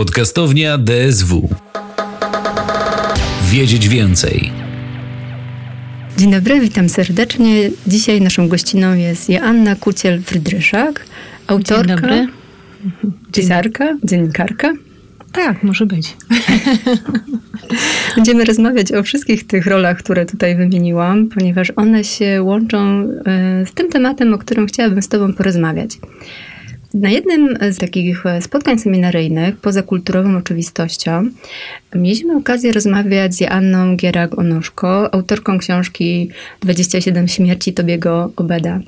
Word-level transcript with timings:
Podcastownia 0.00 0.78
DSW. 0.78 1.48
Wiedzieć 3.50 3.88
więcej. 3.88 4.50
Dzień 6.18 6.30
dobry, 6.30 6.60
witam 6.60 6.88
serdecznie. 6.88 7.70
Dzisiaj 7.86 8.20
naszą 8.20 8.48
gościną 8.48 8.94
jest 8.94 9.28
Joanna 9.28 9.76
Kuciel-Frydryszak, 9.76 10.92
autorka, 11.46 11.86
Dzień 11.86 11.96
dobry. 11.96 12.26
pisarka, 13.32 13.96
dziennikarka. 14.04 14.72
Tak, 15.32 15.62
może 15.62 15.86
być. 15.86 16.16
Będziemy 18.16 18.44
rozmawiać 18.44 18.92
o 18.92 19.02
wszystkich 19.02 19.46
tych 19.46 19.66
rolach, 19.66 19.98
które 19.98 20.26
tutaj 20.26 20.56
wymieniłam, 20.56 21.28
ponieważ 21.28 21.72
one 21.76 22.04
się 22.04 22.42
łączą 22.42 22.78
e, 22.78 23.66
z 23.66 23.72
tym 23.72 23.88
tematem, 23.88 24.34
o 24.34 24.38
którym 24.38 24.66
chciałabym 24.66 25.02
z 25.02 25.08
Tobą 25.08 25.32
porozmawiać. 25.32 25.98
Na 26.94 27.10
jednym 27.10 27.58
z 27.70 27.78
takich 27.78 28.24
spotkań 28.40 28.78
seminaryjnych, 28.78 29.56
poza 29.56 29.82
kulturową 29.82 30.36
oczywistością, 30.36 31.30
mieliśmy 31.94 32.36
okazję 32.36 32.72
rozmawiać 32.72 33.34
z 33.34 33.40
Joanną 33.40 33.96
Gierak-Onoszko, 33.96 35.08
autorką 35.12 35.58
książki 35.58 36.30
27 36.62 37.28
śmierci 37.28 37.72
Tobiego 37.72 38.32
Obeda. 38.36 38.80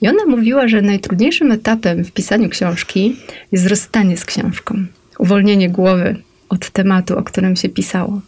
I 0.00 0.08
ona 0.08 0.24
mówiła, 0.28 0.68
że 0.68 0.82
najtrudniejszym 0.82 1.52
etapem 1.52 2.04
w 2.04 2.12
pisaniu 2.12 2.48
książki 2.48 3.16
jest 3.52 3.66
rozstanie 3.66 4.16
z 4.16 4.24
książką, 4.24 4.86
uwolnienie 5.18 5.70
głowy 5.70 6.16
od 6.48 6.70
tematu, 6.70 7.18
o 7.18 7.22
którym 7.22 7.56
się 7.56 7.68
pisało. 7.68 8.20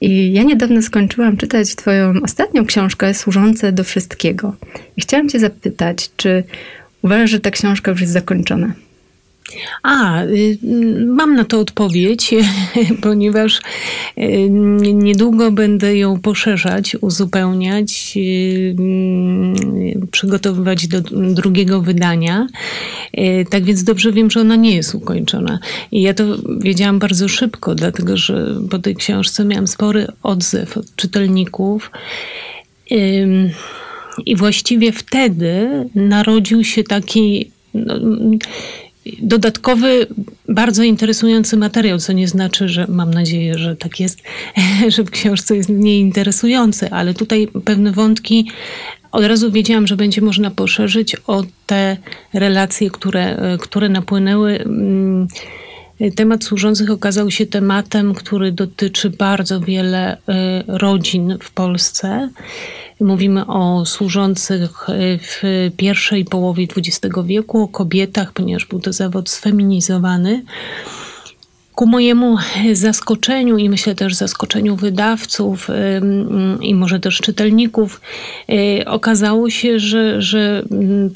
I 0.00 0.32
ja 0.32 0.42
niedawno 0.42 0.82
skończyłam 0.82 1.36
czytać 1.36 1.74
Twoją 1.74 2.12
ostatnią 2.22 2.66
książkę, 2.66 3.14
Służące 3.14 3.72
do 3.72 3.84
Wszystkiego. 3.84 4.56
I 4.96 5.00
chciałam 5.00 5.28
Cię 5.28 5.38
zapytać, 5.38 6.10
czy 6.16 6.44
uważasz, 7.02 7.30
że 7.30 7.40
ta 7.40 7.50
książka 7.50 7.90
już 7.90 8.00
jest 8.00 8.12
zakończona? 8.12 8.72
A, 9.82 10.22
y, 10.24 10.58
mam 11.06 11.34
na 11.34 11.44
to 11.44 11.60
odpowiedź, 11.60 12.34
ponieważ 13.02 13.60
y, 14.18 14.50
niedługo 14.94 15.52
będę 15.52 15.96
ją 15.96 16.20
poszerzać, 16.20 16.96
uzupełniać, 17.00 18.14
y, 18.16 18.76
przygotowywać 20.10 20.88
do 20.88 21.00
drugiego 21.34 21.82
wydania. 21.82 22.46
Tak 23.50 23.64
więc 23.64 23.84
dobrze 23.84 24.12
wiem, 24.12 24.30
że 24.30 24.40
ona 24.40 24.56
nie 24.56 24.76
jest 24.76 24.94
ukończona. 24.94 25.58
I 25.92 26.02
ja 26.02 26.14
to 26.14 26.24
wiedziałam 26.60 26.98
bardzo 26.98 27.28
szybko, 27.28 27.74
dlatego 27.74 28.16
że 28.16 28.54
po 28.70 28.78
tej 28.78 28.96
książce 28.96 29.44
miałam 29.44 29.66
spory 29.66 30.06
odzew 30.22 30.76
od 30.76 30.96
czytelników. 30.96 31.90
I 34.26 34.36
właściwie 34.36 34.92
wtedy 34.92 35.68
narodził 35.94 36.64
się 36.64 36.84
taki 36.84 37.50
no, 37.74 37.94
dodatkowy, 39.18 40.06
bardzo 40.48 40.82
interesujący 40.82 41.56
materiał, 41.56 41.98
co 41.98 42.12
nie 42.12 42.28
znaczy, 42.28 42.68
że 42.68 42.86
mam 42.88 43.14
nadzieję, 43.14 43.58
że 43.58 43.76
tak 43.76 44.00
jest, 44.00 44.22
że 44.94 45.04
w 45.04 45.10
książce 45.10 45.56
jest 45.56 45.68
mniej 45.68 46.00
interesujący, 46.00 46.90
ale 46.90 47.14
tutaj 47.14 47.48
pewne 47.64 47.92
wątki 47.92 48.50
od 49.12 49.24
razu 49.24 49.52
wiedziałam, 49.52 49.86
że 49.86 49.96
będzie 49.96 50.20
można 50.20 50.50
poszerzyć 50.50 51.16
o 51.26 51.44
te 51.66 51.96
relacje, 52.32 52.90
które, 52.90 53.56
które 53.60 53.88
napłynęły. 53.88 54.58
Mm, 54.58 55.28
temat 56.16 56.44
służących 56.44 56.90
okazał 56.90 57.30
się 57.30 57.46
tematem, 57.46 58.14
który 58.14 58.52
dotyczy 58.52 59.10
bardzo 59.10 59.60
wiele 59.60 60.16
y, 60.16 60.20
rodzin 60.66 61.38
w 61.42 61.50
Polsce. 61.50 62.30
Mówimy 63.00 63.46
o 63.46 63.86
służących 63.86 64.86
w 65.20 65.70
pierwszej 65.76 66.24
połowie 66.24 66.66
XX 66.76 67.16
wieku, 67.24 67.62
o 67.62 67.68
kobietach, 67.68 68.32
ponieważ 68.32 68.66
był 68.66 68.80
to 68.80 68.92
zawód 68.92 69.30
sfeminizowany. 69.30 70.42
Ku 71.78 71.86
mojemu 71.86 72.36
zaskoczeniu 72.72 73.58
i 73.58 73.68
myślę 73.68 73.94
też 73.94 74.14
zaskoczeniu 74.14 74.76
wydawców 74.76 75.68
i 76.60 76.74
może 76.74 77.00
też 77.00 77.16
czytelników, 77.20 78.00
y, 78.50 78.84
okazało 78.86 79.50
się, 79.50 79.78
że, 79.78 80.22
że 80.22 80.62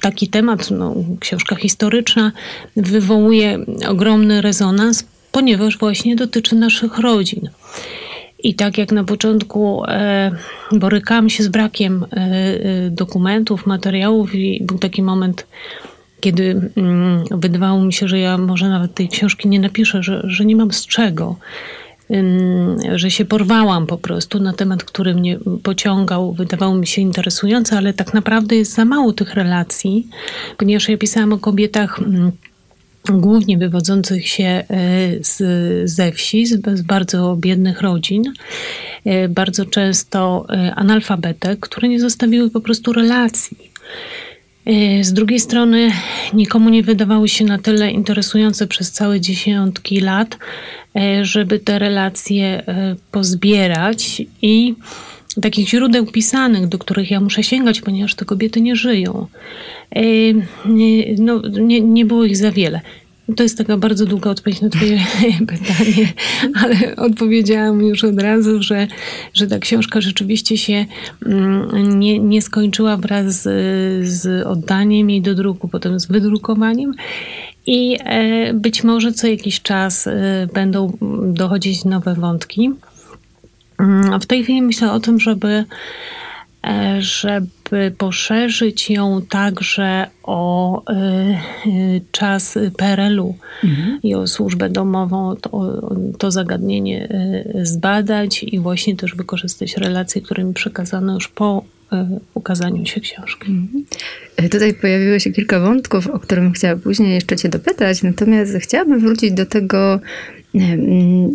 taki 0.00 0.28
temat, 0.28 0.70
no, 0.70 0.94
książka 1.20 1.56
historyczna, 1.56 2.32
wywołuje 2.76 3.58
ogromny 3.88 4.40
rezonans, 4.40 5.04
ponieważ 5.32 5.78
właśnie 5.78 6.16
dotyczy 6.16 6.56
naszych 6.56 6.98
rodzin. 6.98 7.50
I 8.42 8.54
tak 8.54 8.78
jak 8.78 8.92
na 8.92 9.04
początku 9.04 9.84
e, 9.84 10.30
borykałam 10.72 11.30
się 11.30 11.44
z 11.44 11.48
brakiem 11.48 12.04
e, 12.04 12.16
e, 12.16 12.90
dokumentów, 12.90 13.66
materiałów, 13.66 14.34
i 14.34 14.64
był 14.64 14.78
taki 14.78 15.02
moment, 15.02 15.46
kiedy 16.22 16.70
mm, 16.76 17.24
wydawało 17.30 17.84
mi 17.84 17.92
się, 17.92 18.08
że 18.08 18.18
ja 18.18 18.38
może 18.38 18.68
nawet 18.68 18.94
tej 18.94 19.08
książki 19.08 19.48
nie 19.48 19.60
napiszę, 19.60 20.02
że, 20.02 20.22
że 20.24 20.44
nie 20.44 20.56
mam 20.56 20.72
z 20.72 20.86
czego. 20.86 21.36
Że 22.94 23.10
się 23.10 23.24
porwałam 23.24 23.86
po 23.86 23.98
prostu 23.98 24.40
na 24.40 24.52
temat, 24.52 24.84
który 24.84 25.14
mnie 25.14 25.38
pociągał, 25.62 26.32
wydawał 26.32 26.74
mi 26.74 26.86
się 26.86 27.02
interesujący, 27.02 27.76
ale 27.76 27.94
tak 27.94 28.14
naprawdę 28.14 28.56
jest 28.56 28.74
za 28.74 28.84
mało 28.84 29.12
tych 29.12 29.34
relacji, 29.34 30.08
ponieważ 30.58 30.88
ja 30.88 30.98
pisałam 30.98 31.32
o 31.32 31.38
kobietach 31.38 31.98
mm, 31.98 32.32
głównie 33.10 33.58
wywodzących 33.58 34.28
się 34.28 34.44
e, 34.44 34.64
z, 35.20 35.42
ze 35.90 36.12
wsi, 36.12 36.46
z, 36.46 36.78
z 36.78 36.82
bardzo 36.82 37.36
biednych 37.40 37.80
rodzin, 37.80 38.22
e, 39.04 39.28
bardzo 39.28 39.66
często 39.66 40.46
e, 40.48 40.74
analfabetek, 40.74 41.60
które 41.60 41.88
nie 41.88 42.00
zostawiły 42.00 42.50
po 42.50 42.60
prostu 42.60 42.92
relacji. 42.92 43.72
Z 45.00 45.12
drugiej 45.12 45.40
strony, 45.40 45.92
nikomu 46.34 46.68
nie 46.68 46.82
wydawały 46.82 47.28
się 47.28 47.44
na 47.44 47.58
tyle 47.58 47.90
interesujące 47.90 48.66
przez 48.66 48.92
całe 48.92 49.20
dziesiątki 49.20 50.00
lat, 50.00 50.38
żeby 51.22 51.58
te 51.58 51.78
relacje 51.78 52.62
pozbierać 53.10 54.22
i 54.42 54.74
takich 55.42 55.68
źródeł 55.68 56.06
pisanych, 56.06 56.68
do 56.68 56.78
których 56.78 57.10
ja 57.10 57.20
muszę 57.20 57.42
sięgać, 57.42 57.80
ponieważ 57.80 58.14
te 58.14 58.24
kobiety 58.24 58.60
nie 58.60 58.76
żyją. 58.76 59.26
No, 61.18 61.42
nie, 61.60 61.80
nie 61.80 62.04
było 62.04 62.24
ich 62.24 62.36
za 62.36 62.50
wiele. 62.50 62.80
To 63.36 63.42
jest 63.42 63.58
taka 63.58 63.76
bardzo 63.76 64.06
długa 64.06 64.30
odpowiedź 64.30 64.60
na 64.60 64.68
Twoje 64.68 64.98
pytanie, 65.52 66.12
ale 66.62 66.96
odpowiedziałam 66.96 67.82
już 67.82 68.04
od 68.04 68.22
razu, 68.22 68.62
że, 68.62 68.86
że 69.34 69.46
ta 69.46 69.58
książka 69.58 70.00
rzeczywiście 70.00 70.58
się 70.58 70.86
mm, 71.26 72.00
nie, 72.00 72.18
nie 72.18 72.42
skończyła 72.42 72.96
wraz 72.96 73.42
z, 73.42 74.08
z 74.08 74.46
oddaniem 74.46 75.10
jej 75.10 75.22
do 75.22 75.34
druku, 75.34 75.68
potem 75.68 76.00
z 76.00 76.06
wydrukowaniem. 76.06 76.94
I 77.66 77.98
e, 78.04 78.54
być 78.54 78.84
może 78.84 79.12
co 79.12 79.26
jakiś 79.26 79.62
czas 79.62 80.06
e, 80.06 80.48
będą 80.54 80.98
dochodzić 81.22 81.84
nowe 81.84 82.14
wątki. 82.14 82.70
Mm, 83.78 84.20
w 84.20 84.26
tej 84.26 84.42
chwili 84.42 84.62
myślę 84.62 84.92
o 84.92 85.00
tym, 85.00 85.20
żeby 85.20 85.64
żeby 86.98 87.92
poszerzyć 87.98 88.90
ją 88.90 89.22
także 89.28 90.06
o 90.22 90.82
e, 90.90 91.04
czas 92.12 92.58
PRL-u 92.76 93.34
mhm. 93.64 93.98
i 94.02 94.14
o 94.14 94.26
służbę 94.26 94.68
domową, 94.68 95.36
to, 95.36 95.80
to 96.18 96.30
zagadnienie 96.30 97.08
e, 97.08 97.66
zbadać 97.66 98.42
i 98.42 98.58
właśnie 98.58 98.96
też 98.96 99.14
wykorzystać 99.14 99.76
relacje, 99.76 100.22
które 100.22 100.44
mi 100.44 100.54
przekazano 100.54 101.14
już 101.14 101.28
po 101.28 101.64
ukazaniu 102.34 102.86
się 102.86 103.00
książki. 103.00 103.50
Mhm. 103.50 103.84
Tutaj 104.50 104.74
pojawiło 104.74 105.18
się 105.18 105.30
kilka 105.30 105.60
wątków, 105.60 106.06
o 106.06 106.18
którym 106.18 106.52
chciałam 106.52 106.80
później 106.80 107.14
jeszcze 107.14 107.36
Cię 107.36 107.48
dopytać, 107.48 108.02
natomiast 108.02 108.56
chciałabym 108.56 109.00
wrócić 109.00 109.32
do 109.32 109.46
tego, 109.46 110.00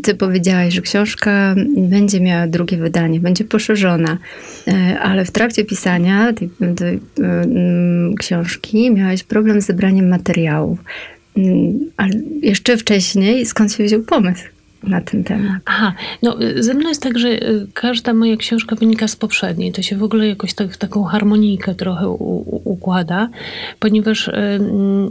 ty 0.04 0.16
powiedziałaś, 0.16 0.74
że 0.74 0.82
książka 0.82 1.56
będzie 1.78 2.22
miała 2.22 2.48
drugie 2.48 2.78
wydanie, 2.78 3.20
będzie 3.20 3.44
poszerzona, 3.44 4.18
e, 4.68 5.00
ale 5.00 5.26
w 5.26 5.32
trakcie 5.32 5.66
pisania 5.66 6.34
tej, 6.34 6.50
tej 6.76 7.00
książki 8.20 8.92
miałaś 8.92 9.24
problem 9.24 9.62
z 9.62 9.66
zebraniem 9.66 10.08
materiałów. 10.08 10.80
Mm, 11.38 11.80
ale 11.98 12.12
jeszcze 12.42 12.78
wcześniej 12.78 13.46
skąd 13.46 13.74
się 13.74 13.84
wziął 13.84 14.02
pomysł? 14.02 14.57
Na 14.84 15.02
ten 15.02 15.24
temat. 15.24 15.62
Aha, 15.66 15.94
no 16.24 16.38
ze 16.56 16.74
mną 16.74 16.90
jest 16.90 17.04
tak, 17.04 17.20
że 17.20 17.30
y, 17.30 17.68
każda 17.74 18.14
moja 18.14 18.38
książka 18.38 18.76
wynika 18.76 19.08
z 19.08 19.16
poprzedniej. 19.16 19.72
To 19.72 19.82
się 19.82 19.98
w 19.98 20.04
ogóle 20.04 20.28
jakoś 20.28 20.54
tak 20.54 20.72
w 20.72 20.78
taką 20.78 21.04
harmonijkę 21.04 21.76
trochę 21.76 22.10
u, 22.10 22.14
u, 22.14 22.62
układa, 22.64 23.30
ponieważ 23.80 24.28
y, 24.28 24.32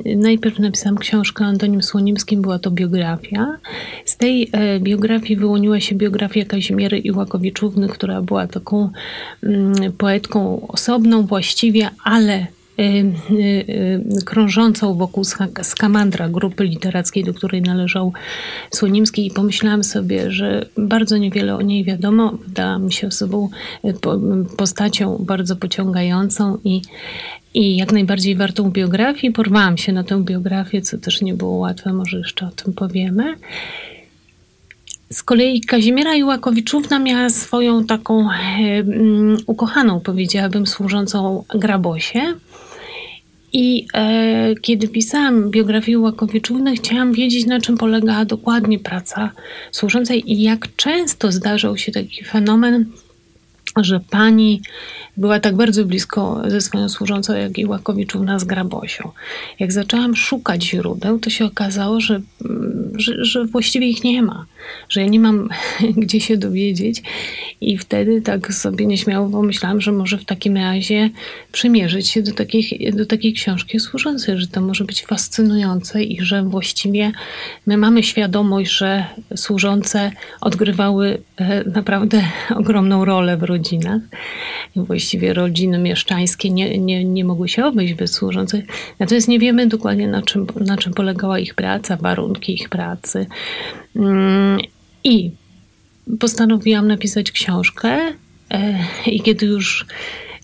y, 0.06 0.16
najpierw 0.16 0.58
napisałam 0.58 0.98
książkę 0.98 1.44
Antonim 1.44 1.82
Słonimskim, 1.82 2.42
była 2.42 2.58
to 2.58 2.70
biografia. 2.70 3.56
Z 4.04 4.16
tej 4.16 4.42
y, 4.42 4.80
biografii 4.80 5.36
wyłoniła 5.36 5.80
się 5.80 5.94
biografia 5.94 6.44
Kazimiery 6.44 6.98
Iłakowiczówny, 6.98 7.88
która 7.88 8.22
była 8.22 8.46
taką 8.46 8.90
y, 9.44 9.90
poetką 9.98 10.66
osobną 10.68 11.26
właściwie, 11.26 11.90
ale 12.04 12.46
krążącą 14.24 14.94
wokół 14.94 15.24
Skamandra, 15.62 16.28
grupy 16.28 16.64
literackiej, 16.64 17.24
do 17.24 17.34
której 17.34 17.62
należał 17.62 18.12
Słonimski 18.70 19.26
i 19.26 19.30
pomyślałam 19.30 19.84
sobie, 19.84 20.30
że 20.30 20.66
bardzo 20.76 21.16
niewiele 21.16 21.56
o 21.56 21.62
niej 21.62 21.84
wiadomo. 21.84 22.38
Wydała 22.46 22.78
mi 22.78 22.92
się 22.92 23.06
osobą, 23.06 23.48
postacią 24.56 25.16
bardzo 25.20 25.56
pociągającą 25.56 26.58
i, 26.64 26.82
i 27.54 27.76
jak 27.76 27.92
najbardziej 27.92 28.36
wartą 28.36 28.70
biografii. 28.70 29.32
Porwałam 29.32 29.76
się 29.76 29.92
na 29.92 30.04
tę 30.04 30.24
biografię, 30.24 30.82
co 30.82 30.98
też 30.98 31.22
nie 31.22 31.34
było 31.34 31.56
łatwe, 31.56 31.92
może 31.92 32.18
jeszcze 32.18 32.46
o 32.46 32.50
tym 32.50 32.72
powiemy. 32.72 33.34
Z 35.10 35.22
kolei 35.22 35.60
Kazimiera 35.60 36.14
Iłakowiczówna 36.14 36.98
miała 36.98 37.30
swoją 37.30 37.84
taką 37.84 38.30
e, 38.30 38.34
ukochaną, 39.46 40.00
powiedziałabym, 40.00 40.66
służącą 40.66 41.44
Grabosie. 41.54 42.20
I 43.58 43.86
e, 43.94 44.54
kiedy 44.62 44.88
pisałam 44.88 45.50
biografię 45.50 45.92
Iłakowiczówny, 45.92 46.76
chciałam 46.76 47.12
wiedzieć, 47.12 47.46
na 47.46 47.60
czym 47.60 47.76
polegała 47.78 48.24
dokładnie 48.24 48.78
praca 48.78 49.32
służącej 49.70 50.32
i 50.32 50.42
jak 50.42 50.76
często 50.76 51.32
zdarzał 51.32 51.76
się 51.76 51.92
taki 51.92 52.24
fenomen, 52.24 52.86
że 53.76 54.00
pani 54.10 54.62
była 55.16 55.40
tak 55.40 55.56
bardzo 55.56 55.84
blisko 55.84 56.42
ze 56.46 56.60
swoją 56.60 56.88
służącą, 56.88 57.36
jak 57.36 57.58
i 57.58 57.66
Łakowiczówna 57.66 58.38
z 58.38 58.44
Grabosią. 58.44 59.10
Jak 59.58 59.72
zaczęłam 59.72 60.16
szukać 60.16 60.64
źródeł, 60.64 61.18
to 61.18 61.30
się 61.30 61.44
okazało, 61.44 62.00
że, 62.00 62.20
że, 62.94 63.24
że 63.24 63.44
właściwie 63.44 63.86
ich 63.86 64.04
nie 64.04 64.22
ma, 64.22 64.46
że 64.88 65.00
ja 65.00 65.06
nie 65.06 65.20
mam 65.20 65.48
gdzie 66.02 66.20
się 66.20 66.36
dowiedzieć 66.36 67.02
i 67.60 67.78
wtedy 67.78 68.22
tak 68.22 68.54
sobie 68.54 68.86
nieśmiało 68.86 69.28
pomyślałam, 69.28 69.80
że 69.80 69.92
może 69.92 70.18
w 70.18 70.24
takim 70.24 70.56
razie 70.56 71.10
przymierzyć 71.52 72.08
się 72.08 72.22
do, 72.22 72.32
takich, 72.32 72.94
do 72.96 73.06
takiej 73.06 73.32
książki 73.32 73.80
służącej, 73.80 74.38
że 74.38 74.46
to 74.46 74.60
może 74.60 74.84
być 74.84 75.02
fascynujące 75.02 76.02
i 76.02 76.20
że 76.20 76.42
właściwie 76.42 77.12
my 77.66 77.76
mamy 77.76 78.02
świadomość, 78.02 78.70
że 78.70 79.04
służące 79.36 80.12
odgrywały 80.40 81.18
e, 81.36 81.64
naprawdę 81.64 82.22
ogromną 82.60 83.04
rolę 83.04 83.36
w 83.36 83.42
rodzinach. 83.42 84.02
Właściwie 84.76 85.05
właściwie 85.06 85.34
rodziny 85.34 85.78
mieszczańskie 85.78 86.50
nie, 86.50 86.78
nie, 86.78 87.04
nie 87.04 87.24
mogły 87.24 87.48
się 87.48 87.64
obejść 87.64 87.94
bez 87.94 88.12
służących. 88.12 88.64
Natomiast 88.98 89.28
nie 89.28 89.38
wiemy 89.38 89.66
dokładnie, 89.66 90.08
na 90.08 90.22
czym, 90.22 90.46
na 90.60 90.76
czym 90.76 90.94
polegała 90.94 91.38
ich 91.38 91.54
praca, 91.54 91.96
warunki 91.96 92.54
ich 92.54 92.68
pracy. 92.68 93.26
Mm, 93.96 94.58
I 95.04 95.30
postanowiłam 96.20 96.88
napisać 96.88 97.32
książkę. 97.32 97.98
E, 98.50 98.78
I 99.06 99.20
kiedy 99.20 99.46
już 99.46 99.86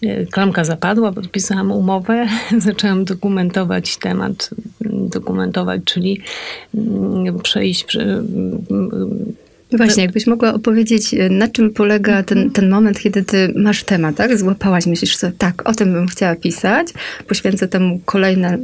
e, 0.02 0.26
klamka 0.26 0.64
zapadła, 0.64 1.12
podpisałam 1.12 1.72
umowę, 1.72 2.28
zaczęłam 2.58 3.04
dokumentować 3.04 3.96
temat, 3.96 4.50
dokumentować, 4.80 5.80
czyli 5.84 6.20
mm, 6.74 7.40
przejść 7.40 7.86
Właśnie, 9.76 10.02
jakbyś 10.02 10.26
mogła 10.26 10.54
opowiedzieć, 10.54 11.14
e, 11.14 11.28
na 11.28 11.48
czym 11.48 11.70
polega 11.70 12.22
ten, 12.22 12.50
ten 12.50 12.70
moment, 12.70 13.00
kiedy 13.00 13.24
ty 13.24 13.52
masz 13.56 13.84
temat, 13.84 14.16
tak? 14.16 14.38
Złapałaś, 14.38 14.86
myślisz 14.86 15.16
sobie, 15.16 15.32
tak, 15.38 15.68
o 15.68 15.74
tym 15.74 15.92
bym 15.92 16.08
chciała 16.08 16.36
pisać, 16.36 16.88
poświęcę 17.28 17.68
temu 17.68 18.00
kolejne 18.04 18.58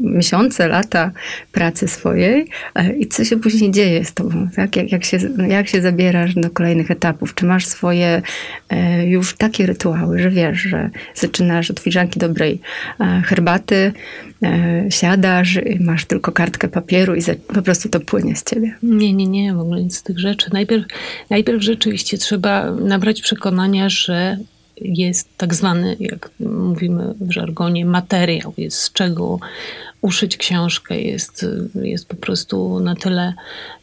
miesiące, 0.00 0.68
lata 0.68 1.10
pracy 1.52 1.88
swojej 1.88 2.46
e, 2.74 2.92
i 2.92 3.06
co 3.06 3.24
się 3.24 3.36
później 3.36 3.70
dzieje 3.70 4.04
z 4.04 4.14
tobą, 4.14 4.48
tak? 4.56 4.76
Jak, 4.76 4.92
jak, 4.92 5.04
się, 5.04 5.18
jak 5.48 5.68
się 5.68 5.82
zabierasz 5.82 6.34
do 6.34 6.50
kolejnych 6.50 6.90
etapów? 6.90 7.34
Czy 7.34 7.46
masz 7.46 7.66
swoje 7.66 8.22
e, 8.70 9.06
już 9.06 9.36
takie 9.36 9.66
rytuały, 9.66 10.18
że 10.18 10.30
wiesz, 10.30 10.58
że 10.58 10.90
zaczynasz 11.14 11.70
od 11.70 11.80
filiżanki 11.80 12.20
dobrej 12.20 12.60
herbaty, 13.24 13.92
siadasz, 14.90 15.58
masz 15.80 16.04
tylko 16.04 16.32
kartkę 16.32 16.68
papieru 16.68 17.14
i 17.14 17.20
po 17.54 17.62
prostu 17.62 17.88
to 17.88 18.00
płynie 18.00 18.36
z 18.36 18.44
ciebie? 18.44 18.74
Nie, 18.82 19.12
nie, 19.12 19.26
nie, 19.26 19.54
w 19.54 19.60
ogóle 19.60 19.82
nic 19.82 19.96
z 19.96 20.02
tych 20.02 20.18
rzeczy. 20.18 20.50
Najpierw, 20.52 20.84
najpierw 21.30 21.62
rzeczywiście 21.62 22.18
trzeba 22.18 22.70
nabrać 22.72 23.22
przekonania, 23.22 23.88
że 23.88 24.38
jest 24.76 25.28
tak 25.36 25.54
zwany, 25.54 25.96
jak 26.00 26.30
mówimy 26.40 27.14
w 27.20 27.32
żargonie, 27.32 27.86
materiał, 27.86 28.54
jest 28.56 28.78
z 28.78 28.92
czego 28.92 29.38
uszyć 30.00 30.36
książkę, 30.36 31.00
jest, 31.00 31.46
jest 31.74 32.08
po 32.08 32.16
prostu 32.16 32.80
na 32.80 32.94
tyle 32.94 33.34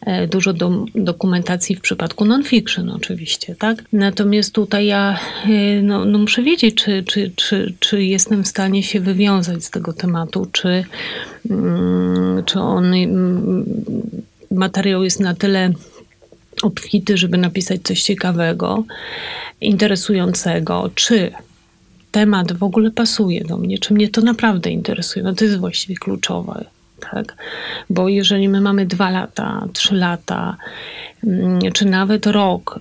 e, 0.02 0.28
dużo 0.28 0.54
do, 0.54 0.86
dokumentacji 0.96 1.76
w 1.76 1.82
przypadku 1.82 2.26
non-fiction 2.26 2.90
oczywiście, 2.90 3.56
tak? 3.56 3.84
Natomiast 3.94 4.54
tutaj 4.54 4.86
ja 4.86 5.20
e, 5.46 5.82
no, 5.82 6.06
no 6.06 6.18
muszę 6.18 6.44
wiedzieć, 6.44 6.76
czy, 6.76 7.04
czy, 7.04 7.32
czy, 7.36 7.74
czy 7.80 8.04
jestem 8.04 8.44
w 8.44 8.48
stanie 8.48 8.84
się 8.84 9.00
wywiązać 9.00 9.64
z 9.64 9.70
tego 9.70 9.94
tematu, 9.94 10.48
czy, 10.52 10.84
mm, 11.50 12.44
czy 12.46 12.60
on, 12.60 12.94
mm, 12.94 13.66
materiał 14.52 15.04
jest 15.04 15.20
na 15.20 15.36
tyle 15.36 15.74
obfity, 16.64 17.18
żeby 17.18 17.38
napisać 17.38 17.82
coś 17.84 18.04
ciekawego, 18.04 18.84
interesującego, 19.62 20.90
czy 20.96 21.32
temat 22.12 22.54
w 22.54 22.64
ogóle 22.64 22.92
pasuje 22.92 23.44
do 23.44 23.58
mnie, 23.58 23.78
czy 23.78 23.94
mnie 23.94 24.10
to 24.10 24.22
naprawdę 24.22 24.70
interesuje. 24.70 25.24
No 25.24 25.34
to 25.34 25.46
jest 25.46 25.58
właściwie 25.58 25.96
kluczowe. 25.96 26.66
Tak? 27.12 27.36
Bo 27.90 28.10
jeżeli 28.10 28.50
my 28.50 28.62
mamy 28.62 28.86
dwa 28.86 29.10
lata, 29.10 29.68
trzy 29.74 29.96
lata, 29.96 30.58
mm, 31.24 31.60
czy 31.74 31.86
nawet 31.86 32.28
rok 32.28 32.80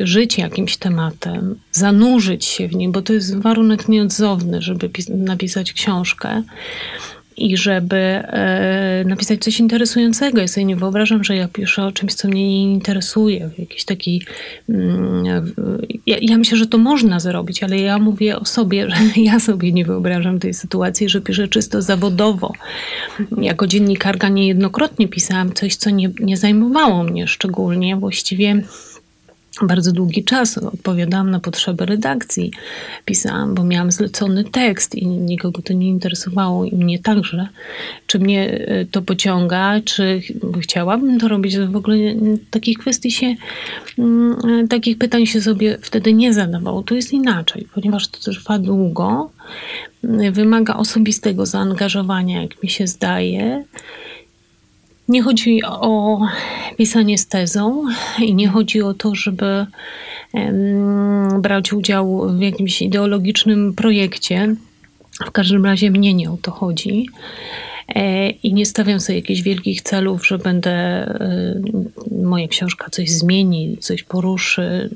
y, 0.00 0.06
żyć 0.06 0.38
jakimś 0.38 0.76
tematem, 0.76 1.54
zanurzyć 1.72 2.44
się 2.44 2.68
w 2.68 2.74
nim, 2.74 2.92
bo 2.92 3.02
to 3.02 3.12
jest 3.12 3.36
warunek 3.36 3.88
nieodzowny, 3.88 4.62
żeby 4.62 4.90
napisać 5.08 5.72
książkę, 5.72 6.42
i 7.38 7.56
żeby 7.56 7.96
e, 7.96 9.04
napisać 9.06 9.40
coś 9.40 9.60
interesującego. 9.60 10.40
Ja 10.40 10.48
sobie 10.48 10.64
nie 10.64 10.76
wyobrażam, 10.76 11.24
że 11.24 11.36
ja 11.36 11.48
piszę 11.48 11.84
o 11.84 11.92
czymś, 11.92 12.14
co 12.14 12.28
mnie 12.28 12.48
nie 12.48 12.72
interesuje, 12.72 13.50
jakiś 13.58 13.84
taki. 13.84 14.22
Mm, 14.68 15.24
ja, 16.06 16.16
ja, 16.20 16.38
myślę, 16.38 16.58
że 16.58 16.66
to 16.66 16.78
można 16.78 17.20
zrobić, 17.20 17.62
ale 17.62 17.78
ja 17.78 17.98
mówię 17.98 18.38
o 18.38 18.44
sobie, 18.44 18.90
że 18.90 18.96
ja 19.22 19.40
sobie 19.40 19.72
nie 19.72 19.84
wyobrażam 19.84 20.38
tej 20.38 20.54
sytuacji, 20.54 21.08
że 21.08 21.20
piszę 21.20 21.48
czysto 21.48 21.82
zawodowo. 21.82 22.52
Jako 23.40 23.66
dziennikarka 23.66 24.28
niejednokrotnie 24.28 25.08
pisałam 25.08 25.52
coś, 25.52 25.76
co 25.76 25.90
nie, 25.90 26.10
nie 26.20 26.36
zajmowało 26.36 27.04
mnie 27.04 27.26
szczególnie. 27.26 27.96
Właściwie 27.96 28.62
bardzo 29.62 29.92
długi 29.92 30.24
czas 30.24 30.58
odpowiadałam 30.58 31.30
na 31.30 31.40
potrzeby 31.40 31.86
redakcji. 31.86 32.50
Pisałam, 33.04 33.54
bo 33.54 33.64
miałam 33.64 33.92
zlecony 33.92 34.44
tekst 34.44 34.94
i 34.94 35.06
nikogo 35.06 35.62
to 35.62 35.72
nie 35.72 35.88
interesowało 35.88 36.64
i 36.64 36.74
mnie 36.74 36.98
także. 36.98 37.48
Czy 38.06 38.18
mnie 38.18 38.50
e, 38.50 38.84
to 38.84 39.02
pociąga, 39.02 39.80
czy 39.84 40.20
chciałabym 40.60 41.20
to 41.20 41.28
robić? 41.28 41.58
W 41.58 41.76
ogóle 41.76 41.96
takich 42.50 42.78
kwestii 42.78 43.10
się, 43.10 43.34
mm, 43.98 44.36
e, 44.64 44.68
takich 44.68 44.98
pytań 44.98 45.26
się 45.26 45.40
sobie 45.40 45.78
wtedy 45.82 46.12
nie 46.12 46.34
zadawało. 46.34 46.82
Tu 46.82 46.94
jest 46.94 47.12
inaczej, 47.12 47.66
ponieważ 47.74 48.08
to 48.08 48.18
trwa 48.18 48.58
długo, 48.58 49.30
wymaga 50.32 50.74
osobistego 50.74 51.46
zaangażowania, 51.46 52.42
jak 52.42 52.62
mi 52.62 52.68
się 52.68 52.86
zdaje. 52.86 53.64
Nie 55.08 55.22
chodzi 55.22 55.62
o 55.64 56.20
pisanie 56.76 57.18
z 57.18 57.26
tezą 57.26 57.84
i 58.18 58.34
nie 58.34 58.48
chodzi 58.48 58.82
o 58.82 58.94
to, 58.94 59.14
żeby 59.14 59.66
brać 61.38 61.72
udział 61.72 62.28
w 62.38 62.40
jakimś 62.40 62.82
ideologicznym 62.82 63.74
projekcie. 63.74 64.54
W 65.26 65.30
każdym 65.30 65.64
razie 65.64 65.90
mnie 65.90 66.14
nie 66.14 66.30
o 66.30 66.36
to 66.42 66.50
chodzi. 66.50 67.08
E, 67.88 68.30
I 68.30 68.54
nie 68.54 68.66
stawiam 68.66 69.00
sobie 69.00 69.18
jakichś 69.18 69.40
wielkich 69.40 69.82
celów, 69.82 70.26
że 70.26 70.38
będę, 70.38 70.70
e, 70.70 71.60
moja 72.22 72.48
książka 72.48 72.90
coś 72.90 73.10
zmieni, 73.10 73.76
coś 73.80 74.02
poruszy. 74.02 74.90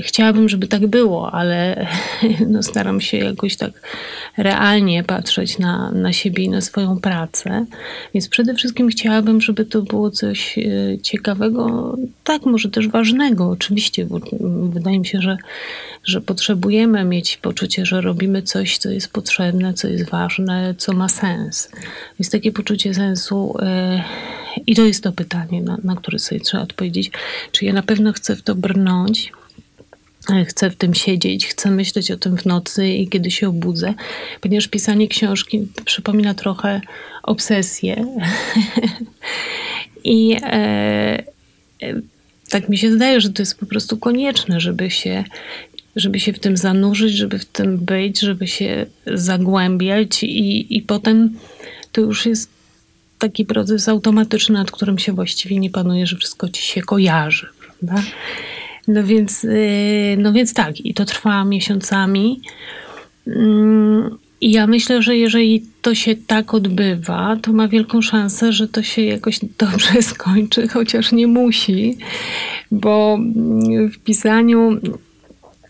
Chciałabym, 0.00 0.48
żeby 0.48 0.66
tak 0.66 0.86
było, 0.86 1.32
ale 1.32 1.86
no, 2.50 2.62
staram 2.62 3.00
się 3.00 3.16
jakoś 3.16 3.56
tak 3.56 3.72
realnie 4.36 5.04
patrzeć 5.04 5.58
na, 5.58 5.90
na 5.90 6.12
siebie 6.12 6.44
i 6.44 6.48
na 6.48 6.60
swoją 6.60 7.00
pracę. 7.00 7.66
Więc 8.14 8.28
przede 8.28 8.54
wszystkim 8.54 8.88
chciałabym, 8.88 9.40
żeby 9.40 9.64
to 9.64 9.82
było 9.82 10.10
coś 10.10 10.58
e, 10.58 10.62
ciekawego, 10.98 11.96
tak, 12.24 12.46
może 12.46 12.70
też 12.70 12.88
ważnego, 12.88 13.50
oczywiście, 13.50 14.06
wydaje 14.68 14.98
mi 14.98 15.06
się, 15.06 15.20
że, 15.20 15.36
że 16.04 16.20
potrzebujemy 16.20 17.04
mieć 17.04 17.36
poczucie, 17.36 17.86
że 17.86 18.00
robimy 18.00 18.42
coś, 18.42 18.78
co 18.78 18.90
jest 18.90 19.12
potrzebne, 19.12 19.74
co 19.74 19.88
jest 19.88 20.10
ważne, 20.10 20.74
co 20.78 20.92
ma 20.92 21.08
sens. 21.08 21.70
Jest 22.18 22.32
takie 22.32 22.52
poczucie 22.52 22.94
sensu. 22.94 23.54
Yy, 23.58 24.02
i 24.66 24.74
to 24.74 24.82
jest 24.82 25.04
to 25.04 25.12
pytanie, 25.12 25.62
na, 25.62 25.78
na 25.84 25.96
które 25.96 26.18
sobie 26.18 26.40
trzeba 26.40 26.62
odpowiedzieć. 26.62 27.10
Czy 27.52 27.64
ja 27.64 27.72
na 27.72 27.82
pewno 27.82 28.12
chcę 28.12 28.36
w 28.36 28.42
to 28.42 28.54
brnąć, 28.54 29.32
chcę 30.46 30.70
w 30.70 30.76
tym 30.76 30.94
siedzieć, 30.94 31.46
chcę 31.46 31.70
myśleć 31.70 32.10
o 32.10 32.16
tym 32.16 32.36
w 32.36 32.46
nocy 32.46 32.88
i 32.88 33.08
kiedy 33.08 33.30
się 33.30 33.48
obudzę, 33.48 33.94
ponieważ 34.40 34.68
pisanie 34.68 35.08
książki 35.08 35.68
przypomina 35.84 36.34
trochę 36.34 36.80
obsesję. 37.22 38.06
I 40.04 40.36
e, 40.42 41.24
e, 41.82 41.94
tak 42.50 42.68
mi 42.68 42.78
się 42.78 42.92
zdaje, 42.92 43.20
że 43.20 43.32
to 43.32 43.42
jest 43.42 43.58
po 43.58 43.66
prostu 43.66 43.96
konieczne, 43.96 44.60
żeby 44.60 44.90
się 44.90 45.24
żeby 45.96 46.20
się 46.20 46.32
w 46.32 46.38
tym 46.38 46.56
zanurzyć, 46.56 47.12
żeby 47.12 47.38
w 47.38 47.44
tym 47.44 47.78
być, 47.78 48.20
żeby 48.20 48.46
się 48.46 48.86
zagłębiać 49.06 50.22
i, 50.22 50.76
i 50.76 50.82
potem 50.82 51.38
to 51.92 52.00
już 52.00 52.26
jest 52.26 52.50
taki 53.18 53.44
proces 53.44 53.88
automatyczny, 53.88 54.54
nad 54.54 54.70
którym 54.70 54.98
się 54.98 55.12
właściwie 55.12 55.58
nie 55.58 55.70
panuje, 55.70 56.06
że 56.06 56.16
wszystko 56.16 56.48
ci 56.48 56.62
się 56.62 56.82
kojarzy, 56.82 57.48
prawda? 57.60 58.02
No 58.88 59.04
więc, 59.04 59.44
y, 59.44 60.16
no 60.18 60.32
więc 60.32 60.54
tak, 60.54 60.80
i 60.80 60.94
to 60.94 61.04
trwa 61.04 61.44
miesiącami. 61.44 62.40
Mm, 63.26 64.18
I 64.40 64.50
ja 64.50 64.66
myślę, 64.66 65.02
że 65.02 65.16
jeżeli 65.16 65.64
to 65.82 65.94
się 65.94 66.16
tak 66.16 66.54
odbywa, 66.54 67.36
to 67.42 67.52
ma 67.52 67.68
wielką 67.68 68.02
szansę, 68.02 68.52
że 68.52 68.68
to 68.68 68.82
się 68.82 69.02
jakoś 69.02 69.40
dobrze 69.58 70.02
skończy, 70.12 70.68
chociaż 70.68 71.12
nie 71.12 71.26
musi, 71.26 71.96
bo 72.70 73.18
w 73.92 73.98
pisaniu 73.98 74.80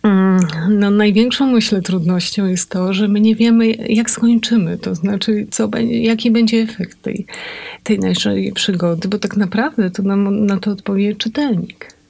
mm, 0.02 0.40
no, 0.70 0.90
największą, 0.90 1.46
myślę, 1.46 1.82
trudnością 1.82 2.46
jest 2.46 2.70
to, 2.70 2.92
że 2.92 3.08
my 3.08 3.20
nie 3.20 3.34
wiemy, 3.34 3.66
jak 3.88 4.10
skończymy, 4.10 4.78
to 4.78 4.94
znaczy, 4.94 5.46
co, 5.50 5.70
jaki 5.88 6.30
będzie 6.30 6.58
efekt 6.58 7.02
tej, 7.02 7.26
tej 7.82 7.98
naszej 7.98 8.52
przygody, 8.52 9.08
bo 9.08 9.18
tak 9.18 9.36
naprawdę 9.36 9.90
to 9.90 10.02
nam 10.02 10.46
na 10.46 10.60
to 10.60 10.70
odpowie 10.70 11.16
czytelnik. 11.16 12.01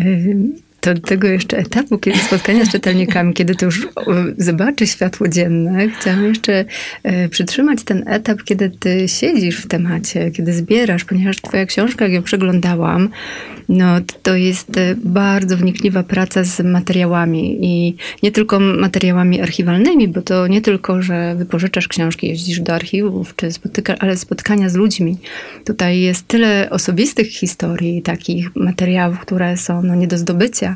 Euh, 0.00 0.48
Hmm 0.86 0.96
do 1.00 1.08
tego 1.08 1.28
jeszcze 1.28 1.58
etapu, 1.58 1.98
kiedy 1.98 2.18
spotkania 2.18 2.64
z 2.64 2.68
czytelnikami, 2.68 3.34
kiedy 3.34 3.54
to 3.54 3.64
już 3.64 3.88
zobaczy 4.38 4.86
światło 4.86 5.28
dzienne, 5.28 5.88
chciałam 5.88 6.24
jeszcze 6.24 6.64
e, 7.02 7.28
przytrzymać 7.28 7.84
ten 7.84 8.04
etap, 8.06 8.42
kiedy 8.44 8.70
ty 8.70 9.08
siedzisz 9.08 9.60
w 9.60 9.68
temacie, 9.68 10.30
kiedy 10.30 10.52
zbierasz, 10.52 11.04
ponieważ 11.04 11.36
twoja 11.36 11.66
książka, 11.66 12.04
jak 12.04 12.14
ją 12.14 12.22
przeglądałam, 12.22 13.08
no 13.68 13.86
to 14.22 14.36
jest 14.36 14.76
e, 14.76 14.94
bardzo 15.04 15.56
wnikliwa 15.56 16.02
praca 16.02 16.44
z 16.44 16.60
materiałami 16.60 17.58
i 17.64 17.96
nie 18.22 18.32
tylko 18.32 18.60
materiałami 18.60 19.40
archiwalnymi, 19.40 20.08
bo 20.08 20.22
to 20.22 20.46
nie 20.46 20.60
tylko, 20.60 21.02
że 21.02 21.34
wypożyczasz 21.34 21.88
książki, 21.88 22.28
jeździsz 22.28 22.60
do 22.60 22.74
archiwów, 22.74 23.36
czy 23.36 23.52
spotykasz, 23.52 23.96
ale 24.00 24.16
spotkania 24.16 24.68
z 24.68 24.74
ludźmi. 24.74 25.18
Tutaj 25.64 26.00
jest 26.00 26.28
tyle 26.28 26.68
osobistych 26.70 27.26
historii, 27.26 28.02
takich 28.02 28.56
materiałów, 28.56 29.18
które 29.18 29.56
są 29.56 29.82
no, 29.82 29.94
nie 29.94 30.06
do 30.06 30.18
zdobycia, 30.18 30.75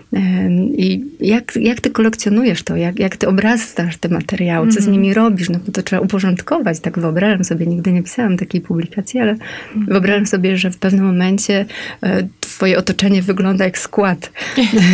i 0.77 1.05
jak, 1.19 1.55
jak 1.55 1.81
ty 1.81 1.89
kolekcjonujesz 1.89 2.63
to? 2.63 2.75
Jak, 2.75 2.99
jak 2.99 3.17
ty 3.17 3.27
obrastasz 3.27 3.97
te 3.97 4.09
materiały? 4.09 4.67
Co 4.67 4.73
z 4.73 4.77
mhm. 4.77 4.91
nimi 4.91 5.13
robisz? 5.13 5.49
No 5.49 5.59
bo 5.65 5.71
to 5.71 5.83
trzeba 5.83 6.01
uporządkować. 6.01 6.79
Tak 6.79 6.99
wyobrażam 6.99 7.43
sobie, 7.43 7.65
nigdy 7.65 7.91
nie 7.91 8.03
pisałam 8.03 8.37
takiej 8.37 8.61
publikacji, 8.61 9.19
ale 9.19 9.31
mhm. 9.31 9.85
wyobrażam 9.85 10.25
sobie, 10.25 10.57
że 10.57 10.71
w 10.71 10.77
pewnym 10.77 11.05
momencie 11.05 11.65
e, 12.03 12.27
twoje 12.39 12.77
otoczenie 12.77 13.21
wygląda 13.21 13.65
jak 13.65 13.77
skład 13.77 14.31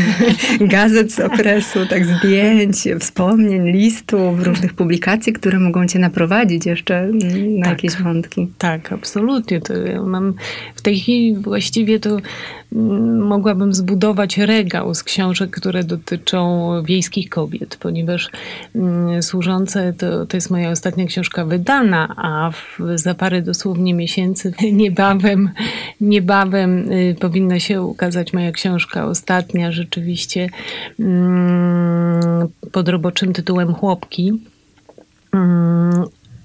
gazet 0.61 1.13
z 1.13 1.19
okresu, 1.19 1.79
tak 1.89 2.05
zdjęć, 2.05 2.77
wspomnień, 2.99 3.71
listów, 3.71 4.43
różnych 4.43 4.73
publikacji, 4.73 5.33
które 5.33 5.59
mogą 5.59 5.87
cię 5.87 5.99
naprowadzić 5.99 6.65
jeszcze 6.65 7.07
na 7.07 7.65
tak, 7.65 7.83
jakieś 7.83 8.01
wątki. 8.01 8.47
Tak, 8.57 8.93
absolutnie. 8.93 9.61
To 9.61 9.73
ja 9.73 10.01
mam 10.01 10.33
w 10.75 10.81
tej 10.81 10.99
chwili 10.99 11.35
właściwie 11.35 11.99
to 11.99 12.17
mogłabym 13.19 13.73
zbudować 13.73 14.37
regał 14.37 14.93
z 14.93 15.03
książek, 15.07 15.49
które 15.49 15.83
dotyczą 15.83 16.71
wiejskich 16.83 17.29
kobiet, 17.29 17.77
ponieważ 17.79 18.29
mm, 18.75 19.23
służące 19.23 19.93
to, 19.93 20.25
to 20.25 20.37
jest 20.37 20.49
moja 20.49 20.69
ostatnia 20.69 21.05
książka 21.05 21.45
wydana, 21.45 22.15
a 22.17 22.51
w, 22.51 22.79
za 22.95 23.13
parę 23.13 23.41
dosłownie 23.41 23.93
miesięcy 23.93 24.53
niebawem, 24.81 25.49
niebawem 26.01 26.91
y, 26.91 27.15
powinna 27.19 27.59
się 27.59 27.81
ukazać 27.81 28.33
moja 28.33 28.51
książka 28.51 29.05
ostatnia, 29.05 29.71
rzeczywiście 29.71 30.49
mm, 30.99 32.47
pod 32.71 32.89
roboczym 32.89 33.33
tytułem 33.33 33.73
Chłopki. 33.73 34.33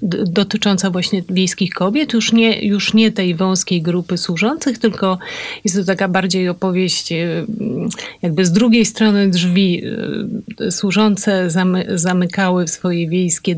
Mm, 0.02 0.24
dotycząca 0.26 0.90
właśnie 0.90 1.22
wiejskich 1.30 1.74
kobiet, 1.74 2.12
już 2.12 2.32
nie, 2.32 2.66
już 2.66 2.94
nie 2.94 3.12
tej 3.12 3.34
wąskiej 3.34 3.82
grupy 3.82 4.18
służących, 4.18 4.78
tylko 4.78 5.18
jest 5.64 5.76
to 5.76 5.84
taka 5.84 6.08
bardziej 6.08 6.48
opowieść 6.48 7.12
e, 7.12 7.16
jakby 8.22 8.44
z 8.44 8.52
drugiej 8.52 8.84
strony 8.84 9.30
drzwi. 9.30 9.82
E, 10.60 10.70
służące 10.70 11.50
zamy, 11.50 11.86
zamykały 11.98 12.68
swoje 12.68 13.08
wiejskie 13.08 13.56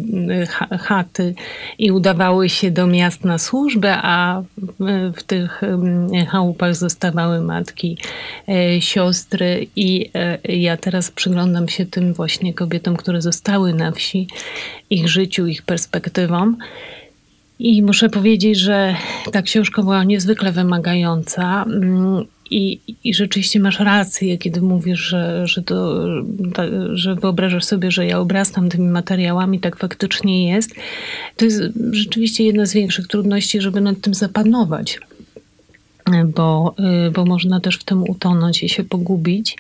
e, 0.73 0.77
chaty 0.77 1.35
i 1.79 1.91
udawały 1.91 2.49
się 2.49 2.71
do 2.71 2.87
miast 2.87 3.25
na 3.25 3.39
służbę, 3.39 3.99
a 4.03 4.43
w 5.17 5.23
tych 5.23 5.61
chałupach 6.29 6.77
zostawały 6.77 7.41
matki, 7.41 7.99
siostry 8.81 9.67
i 9.77 10.11
ja 10.45 10.77
teraz 10.77 11.11
przyglądam 11.11 11.69
się 11.69 11.87
tym 11.87 12.15
właśnie 12.15 12.55
kobietom, 12.55 12.97
które 12.97 13.23
zostały 13.23 13.75
na 13.75 13.93
wsi, 13.93 14.29
ich 14.91 15.09
życiu, 15.09 15.47
ich 15.47 15.63
perspektywom 15.63 16.34
i 17.59 17.83
muszę 17.83 18.09
powiedzieć, 18.09 18.59
że 18.59 18.95
ta 19.33 19.43
książka 19.43 19.83
była 19.83 20.05
niezwykle 20.05 20.53
wymagająca. 20.53 21.63
Mm, 21.63 22.25
I, 22.51 22.81
I 23.05 23.15
rzeczywiście 23.15 23.61
masz 23.61 23.81
rację, 23.81 24.39
kiedy 24.39 24.61
mówisz, 24.61 25.01
że, 25.01 25.47
że, 25.47 25.63
to, 25.63 26.05
że 26.93 27.15
wyobrażasz 27.15 27.65
sobie, 27.65 27.91
że 27.91 28.07
ja 28.07 28.19
obrastam 28.19 28.69
tymi 28.69 28.89
materiałami, 28.89 29.61
tak 29.61 29.77
faktycznie 29.77 30.49
jest. 30.49 30.75
To 31.37 31.45
jest 31.45 31.63
rzeczywiście 31.91 32.45
jedna 32.45 32.67
z 32.67 32.73
większych 32.73 33.07
trudności, 33.09 33.61
żeby 33.61 33.81
nad 33.81 34.01
tym 34.01 34.15
zapanować, 34.15 34.99
bo, 36.25 36.75
y, 37.07 37.11
bo 37.11 37.25
można 37.25 37.61
też 37.61 37.77
w 37.77 37.85
tym 37.85 38.03
utonąć 38.03 38.63
i 38.63 38.69
się 38.69 38.85
pogubić. 38.85 39.57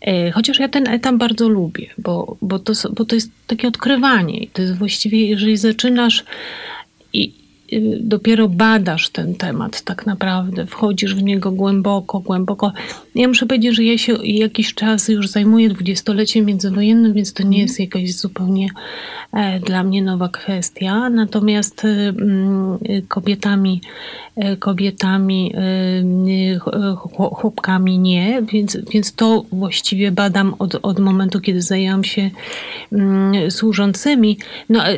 E, 0.00 0.30
chociaż 0.30 0.58
ja 0.58 0.68
ten 0.68 0.88
etap 0.88 1.14
bardzo 1.14 1.48
lubię, 1.48 1.86
bo, 1.98 2.36
bo, 2.42 2.58
to, 2.58 2.72
bo 2.92 3.04
to 3.04 3.14
jest 3.14 3.30
takie 3.46 3.68
odkrywanie. 3.68 4.46
To 4.52 4.62
jest 4.62 4.74
właściwie, 4.78 5.26
jeżeli 5.26 5.56
zaczynasz 5.56 6.24
dopiero 8.00 8.48
badasz 8.48 9.08
ten 9.08 9.34
temat 9.34 9.82
tak 9.82 10.06
naprawdę, 10.06 10.66
wchodzisz 10.66 11.14
w 11.14 11.22
niego 11.22 11.52
głęboko, 11.52 12.20
głęboko. 12.20 12.72
Ja 13.14 13.28
muszę 13.28 13.46
powiedzieć, 13.46 13.76
że 13.76 13.84
ja 13.84 13.98
się 13.98 14.12
jakiś 14.24 14.74
czas 14.74 15.08
już 15.08 15.28
zajmuję 15.28 15.68
dwudziestoleciem 15.68 16.44
międzywojennym, 16.44 17.12
więc 17.12 17.32
to 17.32 17.42
nie 17.42 17.60
jest 17.60 17.80
jakaś 17.80 18.12
zupełnie 18.12 18.68
e, 19.32 19.60
dla 19.60 19.84
mnie 19.84 20.02
nowa 20.02 20.28
kwestia. 20.28 21.10
Natomiast 21.10 21.84
e, 21.84 21.88
mm, 21.88 22.78
kobietami 23.08 23.80
E, 24.36 24.56
kobietami, 24.56 25.52
e, 25.54 26.58
chłopkami 27.14 27.98
nie, 27.98 28.42
więc, 28.52 28.78
więc 28.90 29.14
to 29.14 29.44
właściwie 29.52 30.12
badam 30.12 30.54
od, 30.58 30.74
od 30.82 30.98
momentu, 30.98 31.40
kiedy 31.40 31.62
zajęłam 31.62 32.04
się 32.04 32.30
mm, 32.92 33.50
służącymi. 33.50 34.38
No, 34.68 34.88
e, 34.88 34.96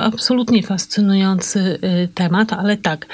absolutnie 0.00 0.62
fascynujący 0.62 1.67
temat, 2.14 2.52
ale 2.52 2.76
tak, 2.76 3.06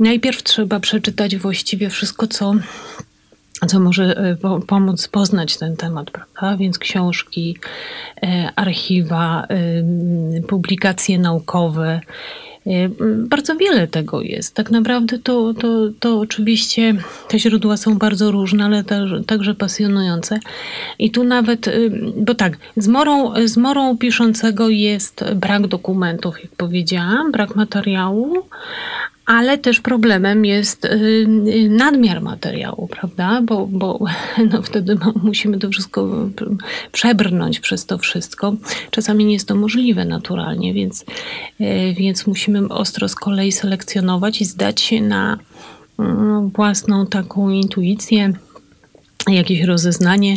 najpierw 0.00 0.42
trzeba 0.42 0.80
przeczytać 0.80 1.36
właściwie 1.36 1.90
wszystko, 1.90 2.26
co 2.26 2.54
co 3.66 3.80
może 3.80 4.36
pomóc 4.66 5.08
poznać 5.08 5.56
ten 5.56 5.76
temat, 5.76 6.10
prawda? 6.10 6.56
Więc 6.56 6.78
książki, 6.78 7.56
archiwa, 8.56 9.46
publikacje 10.48 11.18
naukowe, 11.18 12.00
Y, 12.00 12.51
bardzo 13.06 13.56
wiele 13.56 13.88
tego 13.88 14.20
jest. 14.20 14.54
Tak 14.54 14.70
naprawdę 14.70 15.18
to, 15.18 15.54
to, 15.54 15.88
to 16.00 16.18
oczywiście 16.18 16.94
te 17.28 17.38
źródła 17.38 17.76
są 17.76 17.98
bardzo 17.98 18.30
różne, 18.30 18.64
ale 18.64 18.84
także 19.26 19.54
pasjonujące. 19.54 20.40
I 20.98 21.10
tu 21.10 21.24
nawet, 21.24 21.68
y, 21.68 21.90
bo 22.16 22.34
tak, 22.34 22.56
zmorą, 22.76 23.32
zmorą 23.44 23.98
piszącego 23.98 24.68
jest 24.68 25.24
brak 25.34 25.66
dokumentów, 25.66 26.42
jak 26.42 26.52
powiedziałam, 26.56 27.32
brak 27.32 27.56
materiału, 27.56 28.42
ale 29.26 29.58
też 29.58 29.80
problemem 29.80 30.44
jest 30.44 30.84
y, 30.84 30.88
y, 30.88 31.68
nadmiar 31.70 32.22
materiału, 32.22 32.88
prawda? 32.88 33.42
Bo, 33.42 33.66
bo 33.66 34.04
no 34.52 34.62
wtedy 34.62 34.98
musimy 35.22 35.58
to 35.58 35.68
wszystko 35.70 36.28
przebrnąć 36.92 37.60
przez 37.60 37.86
to 37.86 37.98
wszystko. 37.98 38.54
Czasami 38.90 39.24
nie 39.24 39.32
jest 39.32 39.48
to 39.48 39.54
możliwe 39.54 40.04
naturalnie, 40.04 40.74
więc, 40.74 41.04
y, 41.60 41.94
więc 41.96 42.26
musimy 42.26 42.68
ostro 42.68 43.08
z 43.08 43.14
kolei 43.14 43.52
selekcjonować 43.52 44.40
i 44.40 44.44
zdać 44.44 44.80
się 44.80 45.00
na 45.02 45.38
mm, 45.98 46.48
własną 46.48 47.06
taką 47.06 47.50
intuicję, 47.50 48.32
jakieś 49.28 49.62
rozeznanie. 49.62 50.36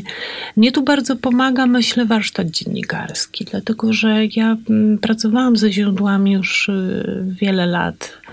Mnie 0.57 0.71
tu 0.71 0.83
bardzo 0.83 1.15
pomaga, 1.15 1.65
myślę, 1.65 2.05
warsztat 2.05 2.47
dziennikarski, 2.47 3.45
dlatego 3.45 3.93
że 3.93 4.25
ja 4.25 4.57
mm, 4.69 4.97
pracowałam 4.97 5.57
ze 5.57 5.71
źródłami 5.71 6.31
już 6.31 6.71
wiele 7.41 7.65
lat 7.65 8.24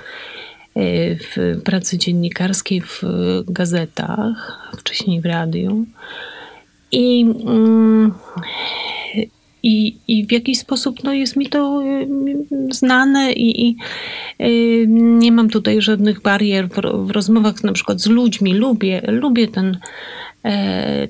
w 0.77 1.61
pracy 1.65 1.99
dziennikarskiej 1.99 2.81
w 2.81 3.03
gazetach, 3.47 4.69
wcześniej 4.79 5.21
w 5.21 5.27
radiu. 5.27 5.87
I, 6.93 7.27
mm, 7.47 8.13
i, 9.63 9.97
i 10.09 10.27
w 10.27 10.33
jakiś 10.33 10.59
sposób 10.59 11.05
no, 11.05 11.13
jest 11.13 11.37
mi 11.37 11.47
to 11.47 11.83
y, 11.83 12.09
znane 12.71 13.33
i, 13.33 13.69
i 13.69 13.77
y, 14.41 14.87
nie 14.89 15.33
mam 15.33 15.51
tutaj 15.51 15.83
żadnych 15.83 16.23
barier 16.23 16.69
w, 16.69 17.07
w 17.07 17.11
rozmowach 17.11 17.65
na 17.65 17.73
przykład 17.73 18.01
z 18.01 18.07
ludźmi. 18.07 18.55
Lubię, 18.55 19.03
lubię 19.07 19.49
ten 19.49 19.79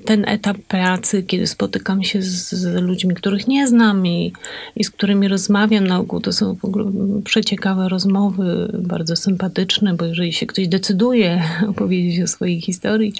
ten 0.05 0.25
etap 0.27 0.57
pracy, 0.57 1.23
kiedy 1.23 1.47
spotykam 1.47 2.03
się 2.03 2.21
z, 2.21 2.51
z 2.51 2.81
ludźmi, 2.81 3.15
których 3.15 3.47
nie 3.47 3.67
znam 3.67 4.07
i, 4.07 4.33
i, 4.75 4.83
z 4.83 4.89
którymi 4.89 5.27
rozmawiam 5.27 5.87
na 5.87 5.99
ogół, 5.99 6.19
to 6.19 6.33
są 6.33 6.55
w 6.55 6.65
ogóle 6.65 6.91
przeciekawe 7.23 7.89
rozmowy, 7.89 8.71
bardzo 8.73 9.15
sympatyczne, 9.15 9.93
bo 9.93 10.05
jeżeli 10.05 10.33
się 10.33 10.45
ktoś 10.45 10.67
decyduje 10.67 11.43
opowiedzieć 11.69 12.23
o 12.23 12.27
swojej 12.27 12.61
historii, 12.61 13.13